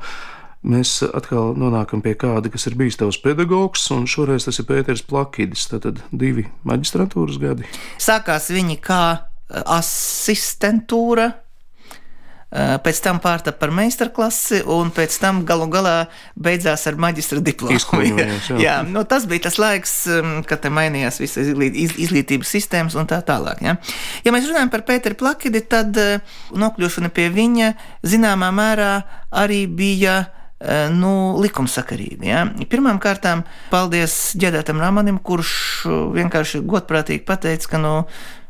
[0.68, 5.02] mēs atkal nonākam pie kāda, kas ir bijis tavs pedagogs, un šoreiz tas ir Pēters
[5.08, 7.66] Plakidis, tātad divi maģistratūras gadi.
[8.04, 11.32] Sākās viņi kā eh, asistentūra.
[12.52, 15.96] Eh, Pēc tam pārtapa par meistarklasi, un pēc tam galu galā
[16.36, 17.76] beidzās ar maģistra diplomu.
[18.18, 18.58] Jā.
[18.62, 22.96] jā, nu, tas bija tas laiks, um, kad te mainījās visas izglīt, iz, izglītības sistēmas
[22.98, 23.62] un tā tālāk.
[23.66, 23.76] Ja,
[24.26, 26.24] ja mēs runājam par Pēteru Plakidi, tad eh,
[26.56, 27.74] nokļūšana pie viņa
[28.08, 28.92] zināmā mērā
[29.44, 32.32] arī bija eh, nu, likumsakarīgi.
[32.32, 32.46] Ja?
[32.70, 33.28] Pirmkārt,
[33.74, 35.54] paldies ģedētam Ramanim, kurš
[36.18, 37.94] vienkārši godprātīgi pateica, ka nu,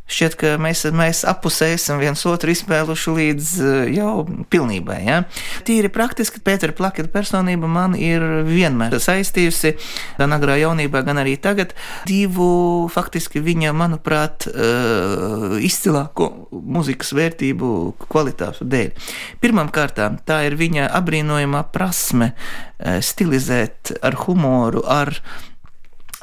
[0.07, 4.99] šķiet, ka mēs, mēs apusē esam viens otru izspēluši līdz eh, jau pilnībai.
[5.05, 5.19] Ja?
[5.67, 9.75] Tīri praktiski Pētera Plaketa personība man ir vienmēr saistījusi,
[10.19, 11.75] gan agrā jaunībā, gan arī tagad,
[12.07, 17.73] divu faktiski viņa, manuprāt, eh, izcilāko muzikas vērtību
[18.07, 19.11] kvalitāšu dēļ.
[19.43, 25.15] Pirmkārt, tā ir viņa apbrīnojamā prasme eh, stilizēt ar humoru, ar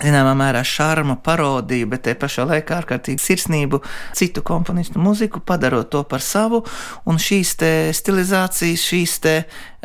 [0.03, 3.81] zināmā mērā šarma parodiju, bet te pašā laikā ārkārtīgi sirsnību
[4.17, 6.65] citu komponistu muziku, padarot to par savu,
[7.07, 9.37] un šīs te stilizācijas, šīs te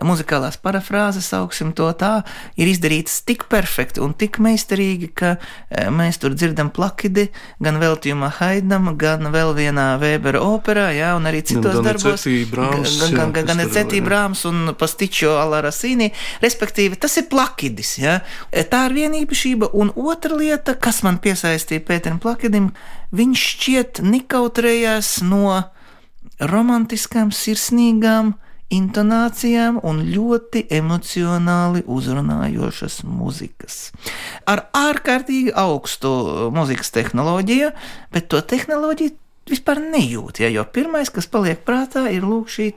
[0.05, 2.23] muzikālās parafrāzes, sauksim to tā,
[2.59, 7.29] ir izdarītas tik perfekti un tik meistarīgi, ka eh, mēs tur dzirdam plakidi
[7.63, 12.23] gan veltījumā Haidnam, gan vēl vienā Vēbera operā, jā, un arī citos Gan darbos.
[12.23, 14.03] Donizetti, Brahms, gan, gan, jā, gan, gan jā.
[14.05, 16.12] Brāms un Pastičo Alarasīni,
[16.43, 17.95] respektīvi tas ir plakidis.
[18.01, 18.19] Ja?
[18.49, 22.71] Tā ir viena īpašība, un otra lieta, kas man piesaistīja Pēteram Plakidim,
[23.15, 25.63] viņš šķiet nekautrējās no
[26.39, 28.35] romantiskām, sirsnīgām
[28.73, 33.79] intonācijām un ļoti emocionāli uzrunājošas mūzikas.
[34.49, 36.12] Ar ārkārtīgi augstu
[36.53, 37.71] mūzikas tehnoloģiju,
[38.13, 39.17] bet to tehnoloģiju
[39.51, 40.41] vispār nejūt.
[40.43, 42.69] Ja, jo pirmais, kas paliek prātā, ir lūk, šī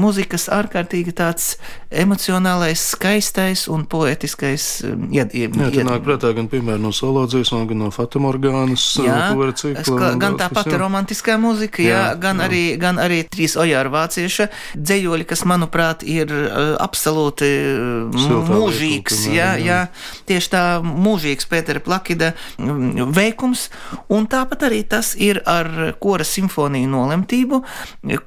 [0.00, 1.54] mūzikas ārkārtīgi tāds
[1.94, 7.24] emocionālais, skaistais un poetiskais um, ied, ied, Jā, tā nāk prātā gan piemēram no solo
[7.30, 10.14] dziesmām, gan no Fatamorgānas, Jā, es cikla.
[10.20, 12.48] gan tā pati romantiskā mūzika, jā, Jā, gan, jā.
[12.48, 19.24] Arī, gan arī trīs ojāra vācieša dzējoļi, kas, manuprāt, ir uh, absolūti uh, mūžīgs.
[19.28, 19.64] lieta, Jā, jā.
[19.64, 19.80] jā.
[20.28, 23.68] Tieši tā mūžīgs Pētera Plakida mm, veikums,
[24.12, 27.60] un tāpat arī tas ir ar kora simfoniju nolemtību,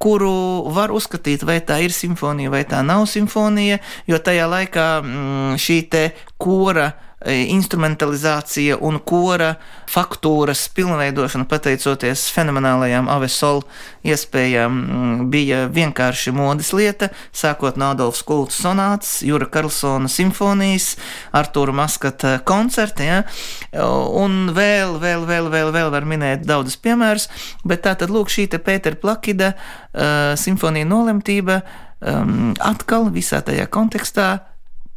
[0.01, 0.33] kuru
[0.73, 5.81] var uzskatīt, vai tā ir simfonija vai tā nav simfonija, jo tajā laikā mm, šī
[5.91, 6.07] te
[6.41, 6.91] kora
[7.27, 9.55] instrumentalizācija un kora
[9.91, 13.61] faktūras pilnveidošana, pateicoties fenomenālajām Avesol
[14.07, 20.95] iespējām, mm, bija vienkārši modes lieta, sākot no Adolfs Kults sonāts, Jura Karlsona simfonijas,
[21.35, 23.23] Artūra Maskata koncerti, ja?
[23.77, 27.29] un vēl, vēl, vēl, vēl, vēl var minēt daudzus piemērus,
[27.67, 31.61] bet tā tad lūk šī te Pētera Plakida uh, simfonija nolemtība
[31.99, 34.29] um, atkal visā tajā kontekstā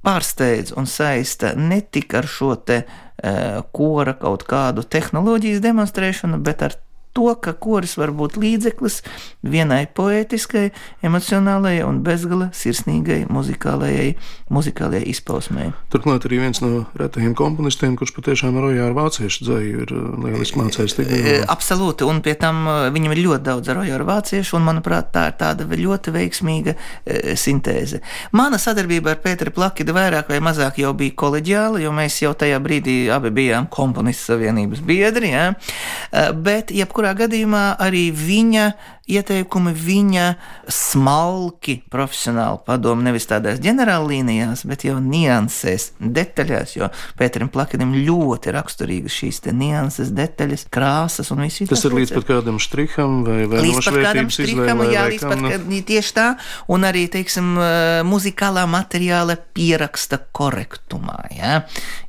[0.06, 6.64] pārsteidz un saista ne tik ar šo te uh, kora kaut kādu tehnoloģijas demonstrēšanu, bet
[6.68, 6.78] ar
[7.16, 9.00] to, ka koris var būt līdzeklis
[9.42, 10.70] vienai poētiskai,
[11.06, 14.14] emocionālajai un bezgala sirsnīgai muzikālajai,
[14.52, 15.70] muzikālajai izpausmei.
[15.92, 20.60] Turklāt arī viens no retajiem komponistiem, kurš patiešām rojā ar vāciešu dzēju, ir uh, lieliski
[20.60, 24.56] mācējis tik E, Absolūti, un pie tam e, viņam ir ļoti daudz roju ar vāciešu,
[24.58, 28.00] un manuprāt, tā ir tāda ļoti veiksmīga e, sintēze.
[28.36, 32.60] Mana sadarbība ar Pēteru Plakidu vairāk vai mazāk jau bija koleģiāla, jo mēs jau tajā
[32.62, 35.46] brīdī abi bijām komponistu savienības biedri, ja?
[35.50, 38.64] E, bet jebkurā gadījumā arī viņa
[39.10, 40.26] ieteikumi, viņa
[40.70, 49.16] smalki profesionāli padomu nevis tādās ģenerāllīnijās, bet jau niansēs, detaļās, jo Pēterim Plakanim ļoti raksturīgas
[49.20, 53.80] šīs nianses, detaļas, krāsas un viss Tas ir līdz pat kādam striham vai, vai Līdz
[53.88, 55.52] pat kādam izvēlē jā, līdz kam, pat nu.
[55.54, 56.26] kad, tieši tā,
[56.70, 61.62] un arī, teiksim, eh, muzikālā materiāla pieraksta korektumā, jā.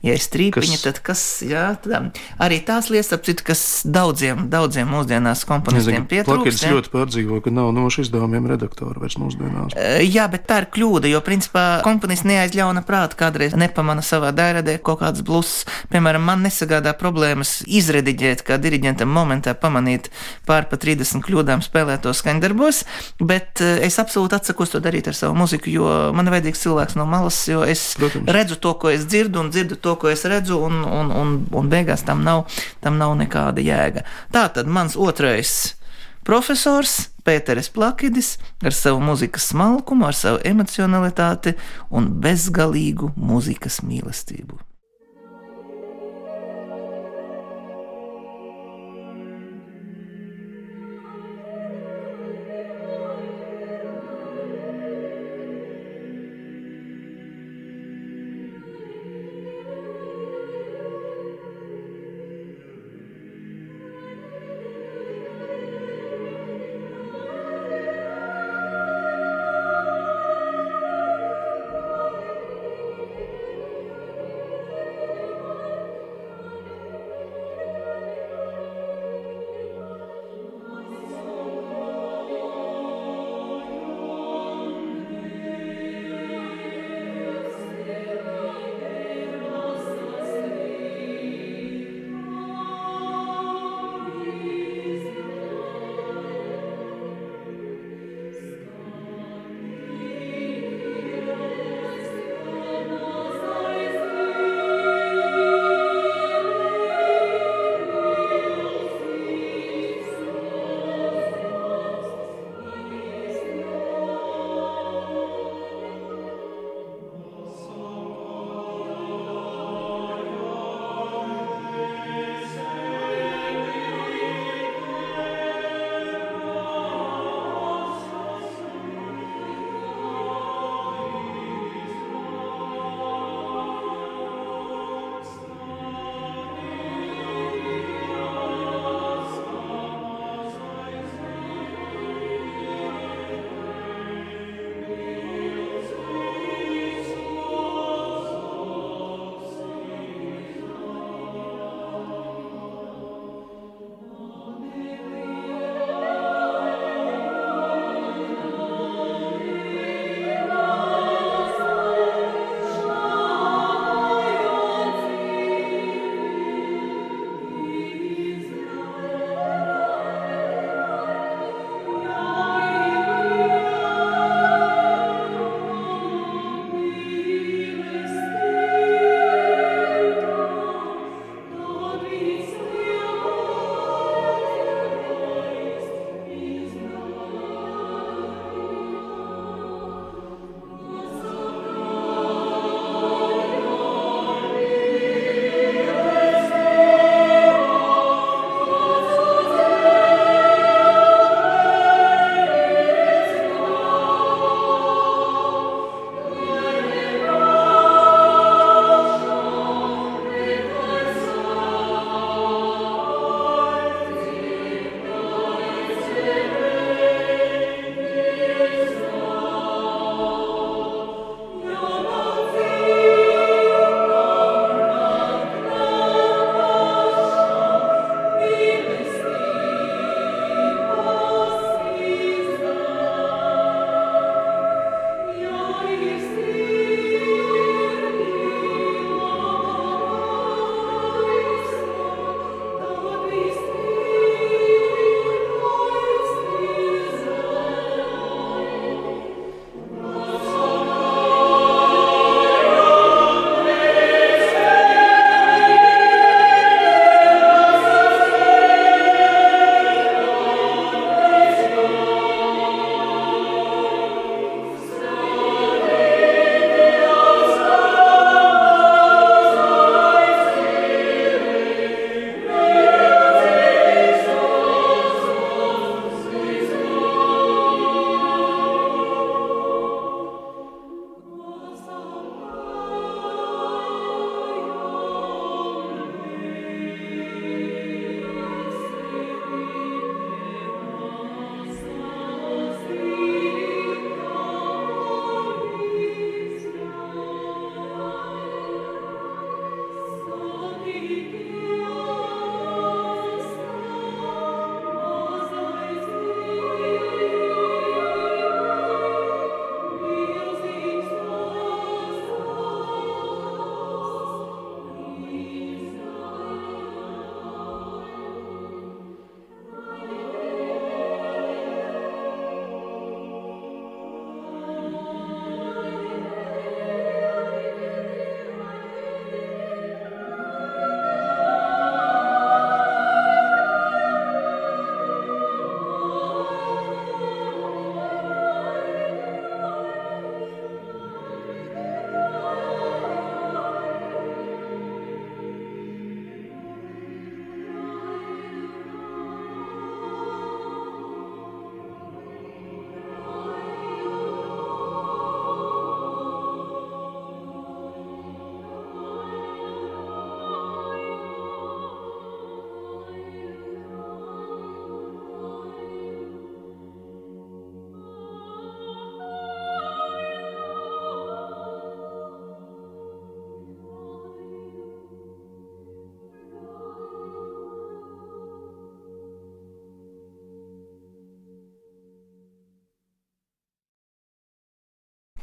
[0.05, 4.47] Ja ir strīpiņa, Kas- tad kas, jā, tad arī tās lietas, ap citu, kas daudziem,
[4.51, 6.80] daudziem mūsdienās komponistiem pietrūkst.
[6.81, 9.75] Ļoti pārdzīvo, ka nav nošu izdevumiem redaktora vairs mūsdienās.
[10.01, 15.01] Jā, bet tā ir kļūda, jo principā komponists neaizļauna prātu kādreiz nepamana savā dairadē kaut
[15.03, 15.65] kādas bluses.
[15.91, 20.09] Piemēram, man nesagādā problēmas izrediģēt, kā diriģentam momentā pamanīt
[20.47, 22.83] pār pa 30 kļūdām spēlētos skaņdarbos,
[23.21, 27.05] bet es absolūti atsakos to darīt ar savu muziku, jo man ir vajadzīgs cilvēks no
[27.09, 28.31] malas, jo es Protams.
[28.31, 31.71] redzu to, ko es dzirdu, un dzirdu to, ko es redzu, un, un, un, un
[31.71, 32.47] beigās tam nav,
[32.81, 34.07] tam nav nekāda jēga.
[34.33, 35.75] Tā tad mans otrais
[36.27, 41.55] profesors Pēteris Plakidis ar savu mūzikas smalkumu, ar savu emocionalitāti
[41.93, 44.59] un bezgalīgu mūzikas mīlestību.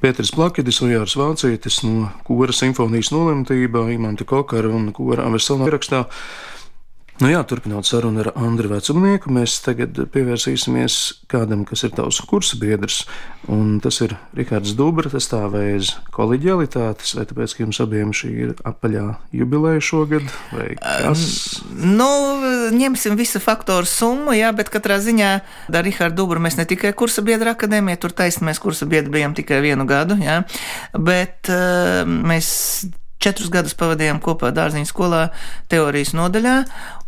[0.09, 6.07] Pēters Plakidis, Ujārs Vācietis no Kora simfonijas nolemtībā, Imanta Kokara un Kora Avesalā ierakstā.
[7.19, 12.55] Nu jā, turpinot sarunu ar Andriu Vecumnieku, mēs tagad pievērsīsimies kādam, kas ir tavs kursa
[12.61, 13.01] biedrs.
[13.83, 18.53] Tas ir Rikārds Dubra, tas tā vēs koleģialitātes, vai tāpēc, ka jums abiem šī ir
[18.69, 19.03] apaļā
[19.35, 20.69] jubileja šogad, vai?
[21.83, 22.09] Nu,
[22.79, 25.33] ņemsim visu faktoru summu, jā, bet katrā ziņā
[25.75, 29.35] ar Rikārdu Dubru mēs ne tikai kursa biedra akadēmija, tur taisni mēs kursa biedri bijām
[29.35, 30.45] tikai vienu gadu, jā,
[30.95, 31.51] bet
[32.07, 32.55] mēs
[33.19, 35.25] Četrus gadus pavadījām kopā dārziņu skolā,
[35.71, 36.55] teorijas nodaļā,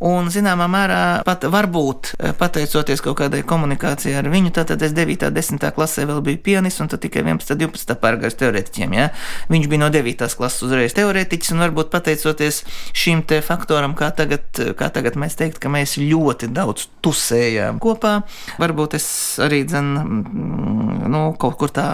[0.03, 5.29] un zināmā mērā pat varbūt eh, pateicoties kaut kādai komunikācijai ar viņu, tad es 9.
[5.29, 5.67] un 10.
[5.77, 7.55] klasē vēl biju pianists, un tad tikai 11.
[7.55, 7.95] un 12.
[8.03, 8.97] pārgājis teorētiķiem.
[8.99, 9.07] Ja?
[9.53, 10.27] Viņš bija no 9.
[10.41, 12.63] klases uzreiz teorētiķis, un varbūt pateicoties
[12.97, 14.49] šim te faktoram, kā tagad,
[14.81, 18.17] kā tagad mēs teikt, ka mēs ļoti daudz tusējām kopā,
[18.59, 19.07] varbūt es
[19.43, 21.87] arī dzen, mm, nu, kaut kur tā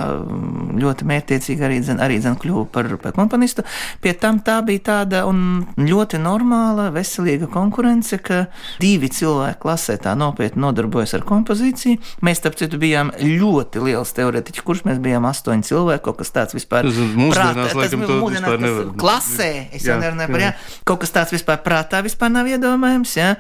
[0.76, 3.66] ļoti mērķiecīgi arī, dzen, arī dzen kļuvu par, par komponistu.
[4.07, 8.44] Pie tam tā bija tāda ļoti normāla, veselīga konkurence, ka
[8.78, 11.98] divi cilvēki klasē tā nopietni nodarbojas ar kompozīciju.
[12.22, 16.54] Mēs, starp citu, bijām ļoti liels teorētiķis, kurš mēs bijām astoņi cilvēki, kaut kas tāds
[16.54, 16.86] vispār.
[16.86, 18.92] Tas mūsdienās, laikam, to vispār nevar.
[19.02, 20.52] Klasē, es jau nerunāju par, jā,
[20.86, 23.32] kaut kas tāds vispār prātā vispār nav iedomājams, jā.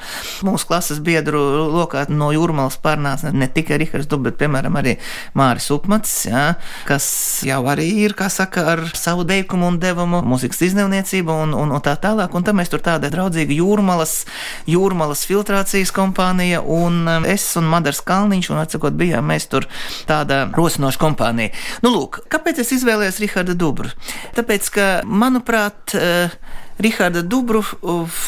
[0.50, 1.44] Mūsu klases biedru
[1.76, 4.96] lokā no jūrmalas pārnāca ne tikai Rihards Dub, bet, piemēram, arī
[5.38, 6.44] Māris Upmats, jā,
[6.90, 7.06] kas
[7.46, 11.72] jau arī ir, kā saka, ar savu deikumu un devumu mūzikas Rīgas izdevniecība un, un,
[11.72, 12.34] un tā tālāk.
[12.34, 14.26] Un tam mēs tur tāda draudzīga jūrmalas,
[14.66, 19.66] jūrmalas filtrācijas kompānija un um, es un Madars Kalniņš, un atsakot, bijām mēs tur
[20.08, 21.52] tāda rosinoša kompānija.
[21.82, 23.92] Nu, lūk, kāpēc es izvēlējos Riharda Dubru?
[24.36, 26.32] Tāpēc, ka, manuprāt, uh,
[26.80, 28.24] Riharda Dubru uh,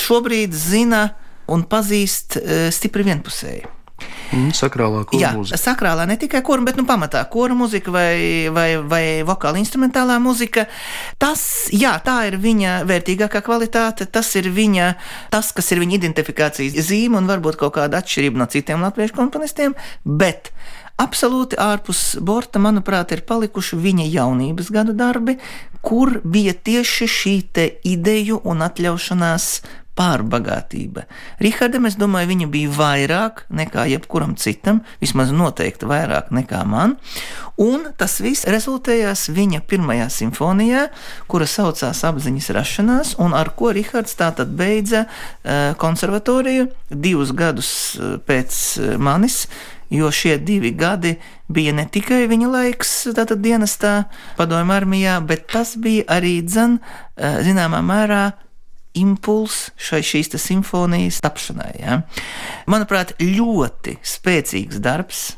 [0.00, 1.10] šobrīd zina
[1.52, 3.81] un pazīst uh, stipri vienpusēji.
[4.32, 5.58] Mm, sakrālā kora Jā, mūzika.
[5.60, 10.64] sakrālā ne tikai kora, bet nu, pamatā kora mūzika vai, vai, vai vokāla instrumentālā mūzika.
[11.20, 11.42] Tas,
[11.72, 14.94] jā, tā ir viņa vērtīgākā kvalitāte, tas ir viņa,
[15.34, 19.76] tas, kas ir viņa identifikācijas zīme un varbūt kaut kāda atšķirība no citiem latviešu komponistiem,
[20.04, 20.54] bet
[21.02, 25.36] absolūti ārpus borta, manuprāt, ir palikuši viņa jaunības gadu darbi,
[25.82, 27.36] kur bija tieši šī
[27.90, 29.48] ideju un atļaušanās
[29.98, 31.04] pārbagātība.
[31.42, 36.96] Rihardam, es domāju, viņa bija vairāk nekā jebkuram citam, vismaz noteikti vairāk nekā man,
[37.60, 40.86] un tas viss rezultējās viņa pirmajā simfonijā,
[41.28, 48.16] kura saucās apziņas rašanās, un ar ko Rihards tātad beidza uh, konservatoriju divus gadus uh,
[48.24, 49.44] pēc uh, manis,
[49.92, 51.18] jo šie divi gadi
[51.52, 54.06] bija ne tikai viņa laiks, tātad dienestā,
[54.38, 56.78] padomju armijā, bet tas bija arī dzen,
[57.44, 58.22] zināmā mērā
[58.98, 61.72] impulss šai šīs simfonijas tapšanai.
[61.80, 62.00] Ja?
[62.70, 65.30] Manuprāt, ļoti spēcīgs darbs.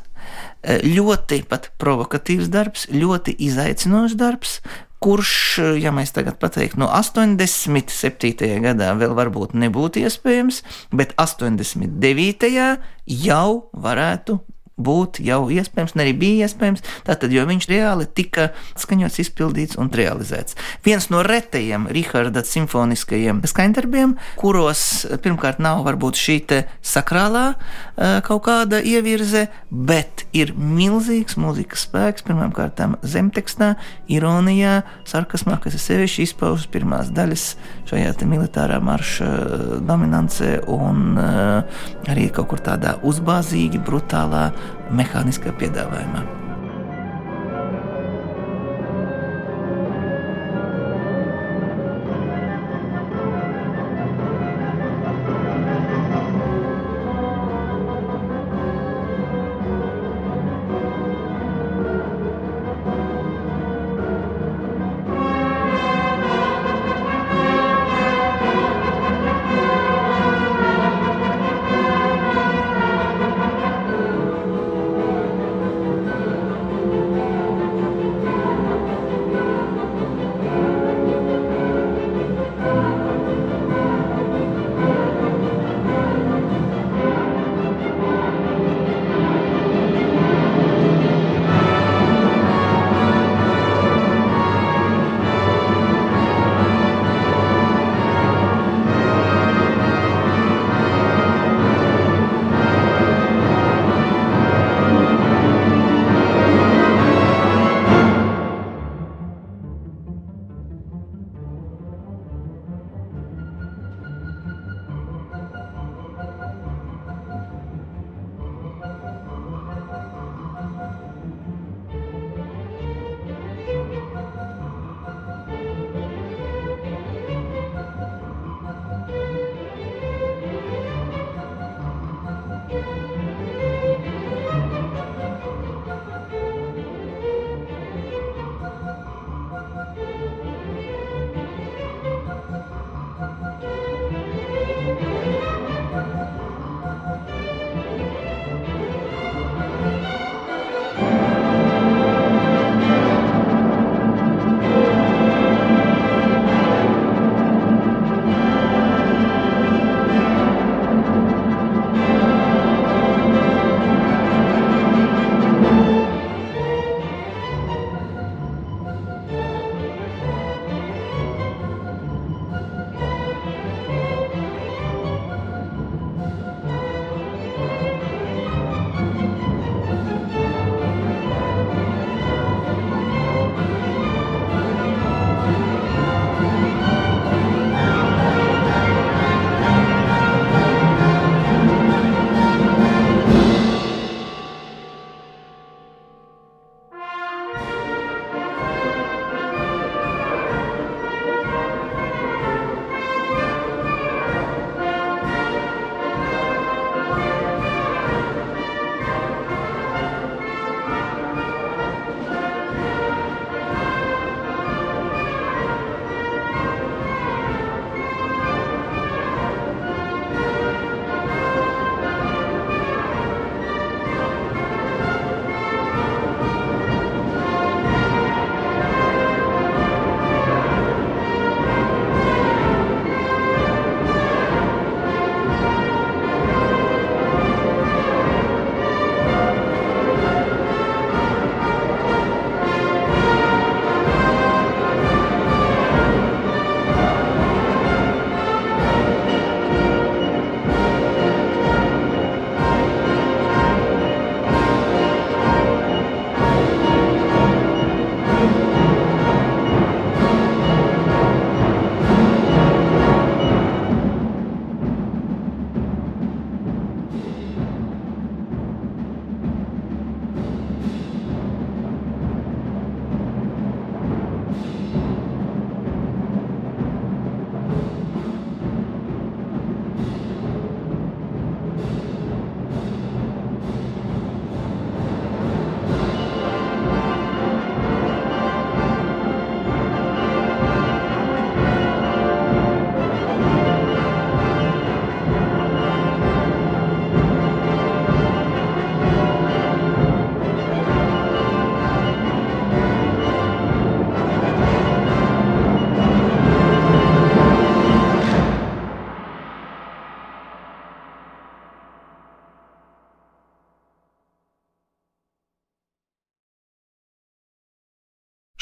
[0.65, 4.55] Ļoti pat provokatīvs darbs, ļoti izaicinošs darbs,
[5.05, 5.33] kurš,
[5.77, 8.49] ja mēs tagad pateiktu, no 87.
[8.63, 12.49] gadā vēl varbūt nebūtu iespējams, bet 89.
[13.05, 13.49] jau
[13.85, 14.39] varētu
[14.75, 18.49] būt jau iespējams, ne arī bija iespējams, tātad, jo viņš reāli tika
[18.79, 20.57] skaņots, izpildīts un realizēts.
[20.85, 26.35] Viens no retajiem Riharda simfoniskajiem skaņdarbiem, kuros pirmkārt nav varbūt šī
[26.83, 27.45] sakrālā
[28.27, 33.71] kaut kāda ievirze, bet ir milzīgs mūzikas spēks, pirmkārt zemtekstā,
[34.11, 37.45] ironijā, sarkasmā, kas ir sevišķi izpaužas pirmās daļas
[37.87, 39.29] šajā militārā marša
[39.85, 41.15] dominancē un
[42.11, 44.49] arī kaut kur tādā uzbāzīgi, brutālā
[44.91, 46.44] mehāniskā piedāvājumā.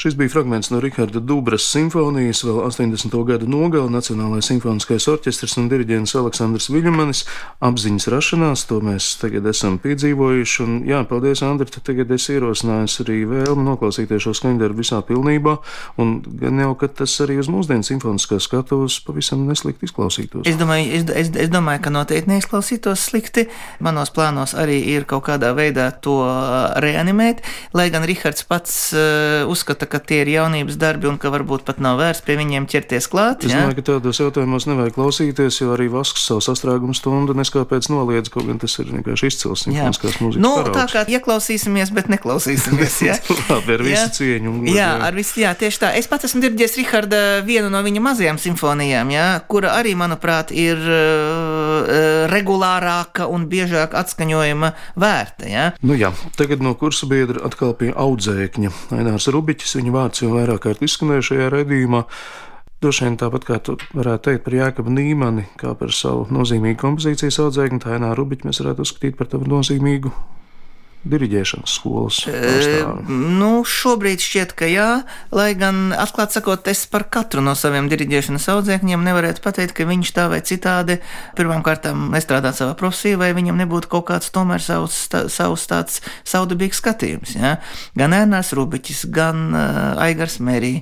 [0.04, 3.14] Šis bija fragments no Riharda Dubras simfonijas, vēl 80.
[3.24, 7.22] gada nogala Nacionālais simfoniskais orķestris un diriģents Aleksandrs Viļamanis.
[7.64, 10.58] Apziņas rašanās, to mēs tagad esam piedzīvojuši.
[10.60, 15.54] Un, jā, paldies, Andri, tagad esi ierosinājis arī vēlmi noklausīties šo skaņdarbu visā pilnībā.
[15.96, 20.44] Un gan jau, ka tas arī uz mūsdienu simfoniskās skatuves pavisam neslikti izklausītos.
[20.44, 23.46] Es domāju, es, es, es domāju, ka noteikti neizklausītos slikti.
[23.80, 26.20] Manos plānos arī ir kaut kādā veidā to
[26.84, 27.40] reanimēt,
[27.72, 31.78] lai gan Rihards pats uh, uzskata, ka tie ir jaunības darbi un ka varbūt pat
[31.82, 33.46] nav vērts pie viņiem ķerties klāt.
[33.46, 38.32] Es domāju, ka tādos jautājumos nevajag klausīties, jo arī Vasks savu sastrēgumu stundu neskāpēc noliedz,
[38.34, 40.42] kaut gan tas ir vienkārši izcils simfoniskās mūzikas.
[40.42, 40.76] Nu, paraugs.
[40.76, 42.98] tā kā ieklausīsimies, bet neklausīsimies.
[43.06, 43.18] Ja?
[43.52, 44.08] Labi, ar visu Jā.
[44.18, 44.50] cieņu.
[44.50, 45.92] un Jā, ar visu, jā, tieši tā.
[45.98, 50.80] Es pats esmu diriģējis Riharda vienu no viņa mazajām simfonijām, jā, kura arī, manuprāt, ir
[50.80, 55.48] uh, regulārāka un biežāk atskaņojama vērta.
[55.50, 55.66] Jā.
[55.84, 58.72] Nu jā, tagad no kursa biedra atkal pie audzēkņa.
[58.96, 62.04] Ainārs Rubiķis, viņa vārds jau vairāk kārt izskanēja šajā redzījumā.
[62.80, 67.40] Droši vien tāpat kā tu varētu teikt par Jāekabu Nīmani, kā par savu nozīmīgu kompozīcijas
[67.44, 70.12] audzēkni, tā Aināru Rubiķi mēs varētu uzskatīt par tavu nozīmīgu
[71.08, 73.18] diriģēšanas skolas pārstāvi.
[73.38, 74.88] Nu, šobrīd šķiet, ka jā,
[75.34, 80.12] lai gan, atklāti sakot, es par katru no saviem diriģēšanas audzēkņiem nevarētu pateikt, ka viņš
[80.16, 80.98] tā vai citādi
[81.38, 86.80] pirmkārt nestrādā savā profesijā, vai viņam nebūtu kaut kāds tomēr savs, tā, savs tāds saudabīgs
[86.80, 87.36] skatījums.
[87.36, 87.58] Ja?
[87.98, 90.78] Gan Ernārs Rubiķis, gan uh, Aigars Merī.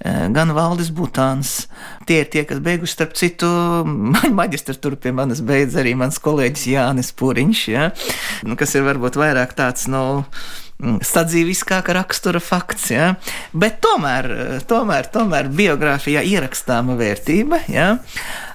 [0.00, 1.66] Gan Valdis Butāns.
[2.08, 3.50] Tie ir tie, kas beiguši, starp citu,
[4.40, 7.90] maģistra tur pie manis beidz arī mans kolēģis Jānis Pūriņš, ja?
[8.48, 10.24] nu, kas ir varbūt vairāk tāds, nu,
[11.04, 12.90] sadzīviskāka rakstura fakts.
[12.92, 13.14] Ja?
[13.52, 17.62] Bet tomēr, tomēr, tomēr biogrāfijā ierakstāma vērtība.
[17.70, 17.88] Ja?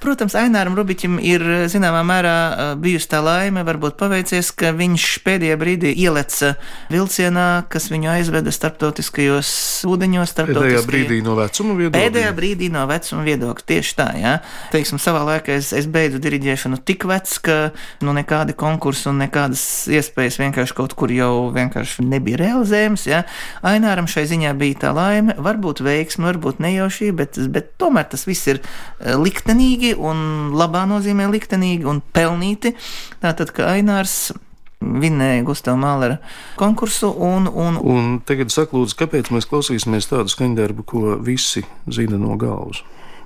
[0.02, 2.36] Protams, Aināram Rubiķim ir zināmā mērā
[2.80, 6.54] bijusi tā laime, varbūt paveicies, ka viņš pēdējā brīdī ieleca
[6.92, 9.50] vilcienā, kas viņu aizveda starptautiskajos
[9.88, 10.34] ūdeņos.
[10.36, 11.96] Pēdējā brīdī no vecuma viedokļa.
[11.96, 13.66] Pēdējā brīdī no vecuma viedokļa.
[13.66, 14.34] Tieši tā, jā.
[14.74, 17.56] Teiksim, savā laikā es, es beidzu diriģēšanu tik vecs, ka
[18.04, 23.06] nu, nekādi konkursi un nekādas iespējas vienkārši kaut kur jau vienkārši nebija realizējams.
[23.10, 23.22] Ja?
[23.66, 28.50] Aināram šai ziņā bija tā laime, varbūt veiksme, varbūt nejaušība, bet, bet tomēr tas viss
[28.50, 28.62] ir
[29.00, 32.74] liktenīgi un labā nozīmē liktenīgi un pelnīti.
[33.22, 34.34] Tātad, ka Ainārs
[34.80, 36.18] vinnēja Gustavs Mālera
[36.60, 37.10] konkursu.
[37.10, 37.80] Un, un...
[37.80, 42.82] un tagad saku, lūdzu, kāpēc mēs klausīsimies tādu skaņdarbu, ko visi zina no galvas?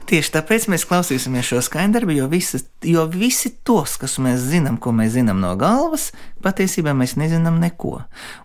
[0.08, 4.94] Tieši tāpēc mēs klausīsimies šo skaņdarbu, jo, visi, jo visi tos, kas mēs zinām, ko
[4.96, 6.10] mēs zinām no galvas,
[6.42, 8.00] patiesībā mēs nezinām neko.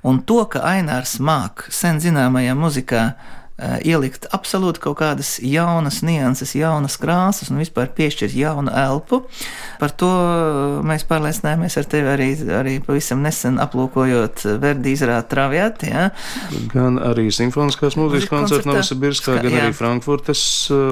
[0.05, 3.05] Un to, ka Ainārs māk sen zināmajā muzikā
[3.55, 9.21] ielikt absolūti kaut kādas jaunas nianses, jaunas krāsas un vispār piešķirt jaunu elpu.
[9.79, 10.09] Par to
[10.83, 12.27] mēs pārliecinājāmies ar tevi arī,
[12.59, 15.91] arī pavisam nesen aplūkojot Verdi izrādi Traviati.
[15.93, 16.09] Ja?
[16.73, 19.63] Gan arī simfoniskās mūzikas koncerta Novosibirskā, gan jā.
[19.63, 20.43] arī Frankfurtes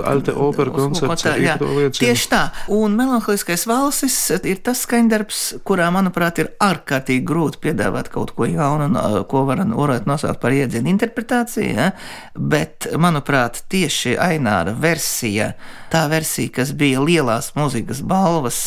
[0.08, 1.28] Alte opera koncerts.
[1.44, 2.46] Jā, tieši tā.
[2.72, 8.88] Un melanholiskais valsis ir tas skaņdarbs, kurā, manuprāt, ir ārkārtīgi grūti piedāvāt kaut ko jaunu,
[9.28, 9.76] ko varam
[10.08, 11.76] nosaukt par iedzienu interpretāciju.
[11.76, 11.92] Ja?
[12.54, 15.54] Bet, manuprāt, tieši Aināra versija,
[15.94, 18.60] tā versija, kas bija lielās mūzikas balvas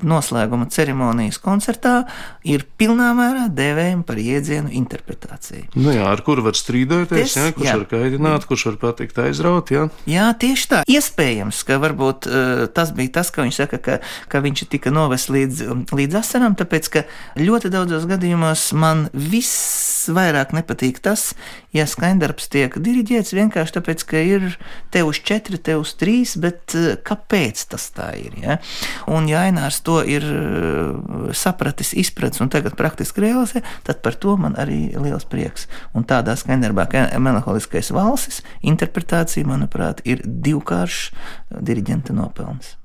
[0.00, 2.06] noslēguma ceremonijas koncertā,
[2.48, 5.68] ir pilnā mērā devējama par iedzienu interpretāciju.
[5.76, 7.76] Nu jā, ar kuru var strīdēties, jā, kurš jā.
[7.82, 9.72] var kaidināt, kurš var patikt aizraut.
[9.74, 10.80] Jā, jā tieši tā.
[10.90, 14.00] Iespējams, ka varbūt uh, tas bija tas, ka viņš saka, ka,
[14.32, 15.62] ka viņš tika novests līdz,
[15.92, 17.04] līdz asaram, tāpēc ka
[17.40, 21.30] ļoti daudzos gadījumos man viss vairāk nepatīk tas,
[21.76, 24.46] ja skaņdarbs tiek diriģēts vienkārši tāpēc, ka ir
[24.94, 26.69] te uz četri, te uz trīs, bet
[27.06, 28.36] kāpēc tas tā ir?
[28.42, 28.58] Ja?
[29.10, 30.24] Un ja Ainārs to ir
[31.36, 35.68] sapratis, izpratis un tagad praktiski realizē, tad par to man arī liels prieks.
[35.96, 41.10] Un tādā skaņdarbā, melanholiskais valsis, interpretācija, manuprāt, ir divkāršs
[41.60, 42.76] diriģenta nopelns.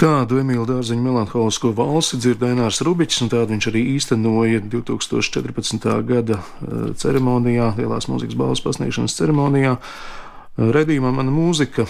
[0.00, 5.88] Tādu Emīļa Dārziņa melanholisko valsi dzird Dainārs Rubičs, un tādu viņš arī īstenoja 2014.
[6.08, 9.74] gada eh, ceremonijā, Lielās mūzikas balvas pasniegšanas ceremonijā.
[10.56, 11.84] Redījumā mana mūzika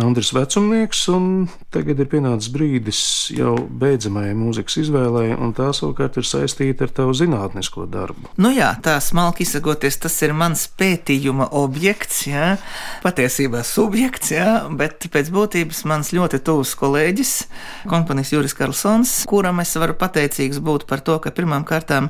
[0.00, 3.00] Andris Vecumnieks, un tagad ir pienācis brīdis
[3.36, 8.30] jau beidzamajai mūzikas izvēlei, un tā savukārt ir saistīta ar tavu zinātnisko darbu.
[8.40, 12.54] Nu jā, tā smalki izsakoties, tas ir mans pētījuma objekts, jā,
[13.04, 14.48] patiesībā subjekts, jā,
[14.80, 17.34] bet pēc būtības mans ļoti tuvs kolēģis,
[17.92, 22.08] komponists Juris Karlsons, kuram es varu pateicīgs būt par to, ka pirmām kārtām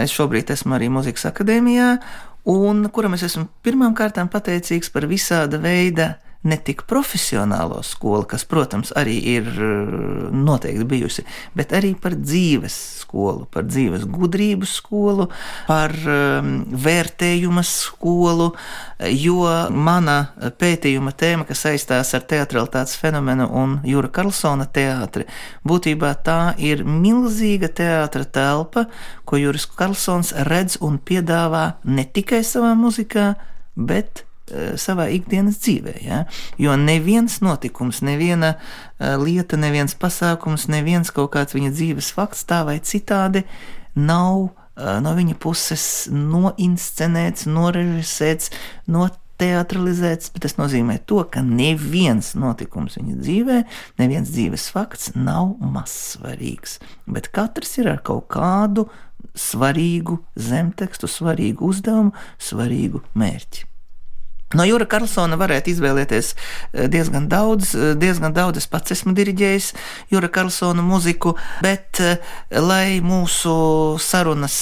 [0.00, 1.98] es šobrīd esmu arī muzikas akadēmijā,
[2.48, 6.14] un kuram es esmu pirmām kārtām pateicīgs par visāda veida
[6.44, 9.94] ne tik profesionālo skolu, kas, protams, arī ir eh,
[10.34, 11.24] noteikti bijusi,
[11.56, 15.28] bet arī par dzīves skolu, par dzīves gudrības skolu,
[15.68, 16.50] par um,
[16.84, 18.50] vērtējuma skolu,
[19.14, 20.16] jo mana
[20.60, 25.28] pētījuma tēma, kas saistās ar teatralitātes fenomenu un Jūra Karlsona teātri,
[25.68, 28.88] būtībā tā ir milzīga teātra telpa,
[29.24, 33.34] ko Jūras Karlsons redz un piedāvā ne tikai savā muzikā,
[33.74, 35.94] bet savā ikdienas dzīvē.
[36.04, 36.24] Ja?
[36.60, 42.64] Jo neviens notikums, neviena eh, lieta, neviens pasākums, neviens kaut kāds viņa dzīves fakts tā
[42.68, 43.44] vai citādi
[43.96, 48.52] nav eh, no viņa puses noinscenēts, norežisēts,
[48.92, 49.08] no
[49.40, 53.58] teatralizēts, bet tas nozīmē to, ka neviens notikums viņa dzīvē,
[53.98, 56.78] neviens dzīves fakts nav mazsvarīgs,
[57.10, 58.86] bet katrs ir ar kaut kādu
[59.34, 63.73] svarīgu zemtekstu, svarīgu uzdevumu, svarīgu mērķi.
[64.54, 68.62] No Jūra Karlsona varētu izvēlēties eh, diezgan daudz, eh, diezgan daudz.
[68.62, 69.70] Es pats esmu diriģējis
[70.14, 71.34] Jūra Karlsona muziku,
[71.64, 72.22] bet eh,
[72.54, 73.54] lai mūsu
[74.02, 74.56] sarunas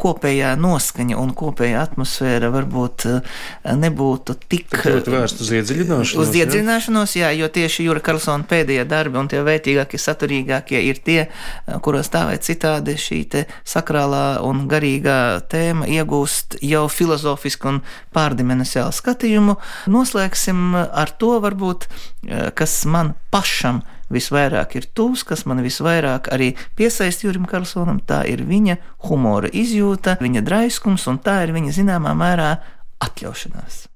[0.00, 3.06] kopējā noskaņa un kopējā atmosfēra varbūt
[3.80, 6.14] nebūtu tik vērsta uz iedziļināšanos.
[6.22, 11.18] Uz iedziļināšanos, jā, jo tieši Jūra Karlsona pēdējie darbi un tie vērtīgākie, saturīgākie ir tie,
[11.84, 13.20] kuros tā vai citādi šī
[13.68, 15.18] sakrālā un garīgā
[15.50, 17.80] tēma iegūst jau filozofiski un
[18.16, 19.56] pārdimensiāli skatījumu.
[19.90, 21.88] Noslēgsim ar to, varbūt,
[22.28, 28.24] eh, kas man pašam visvairāk ir tuvs, kas man visvairāk arī piesaista Jurim Karlsonam, tā
[28.28, 32.58] ir viņa humora izjūta, viņa draiskums un tā ir viņa zināmā mērā
[33.00, 33.89] atļaušanās.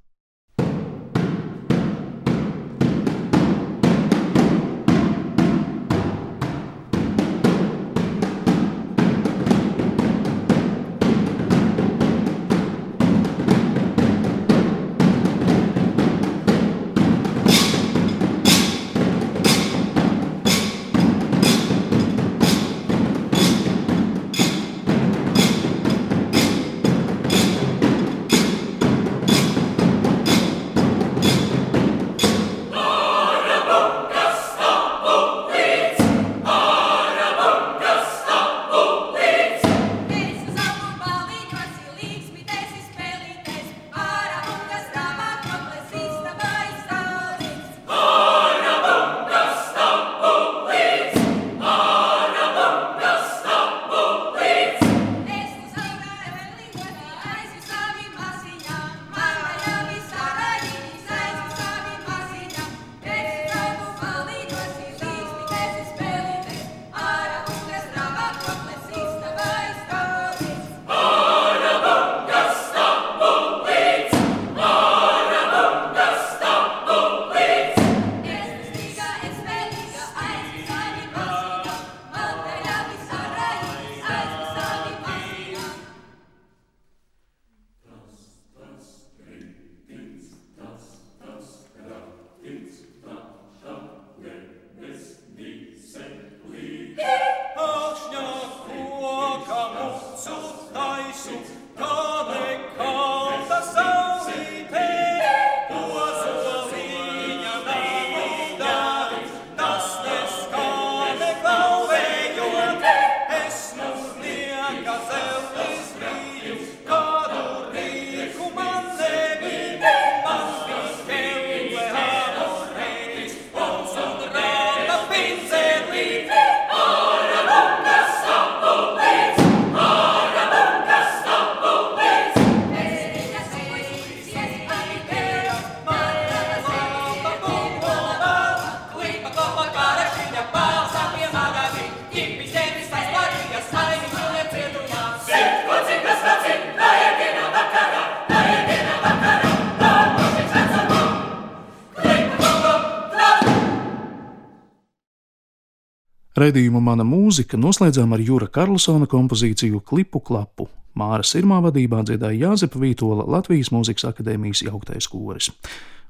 [156.84, 160.68] Mana mūzika noslēdzām ar Jūra Karlsona kompozīciju Klipu klapu.
[160.94, 165.50] Māra Sirmā vadībā dziedāja Jāzepa Vītola Latvijas Mūzikas akadēmijas jauktais koris.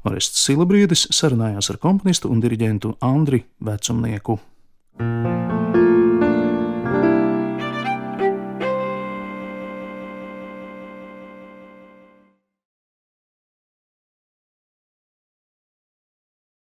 [0.04, 4.36] Orests Silabriedis sarunājās ar komponistu un diriģentu Andri Vecumnieku.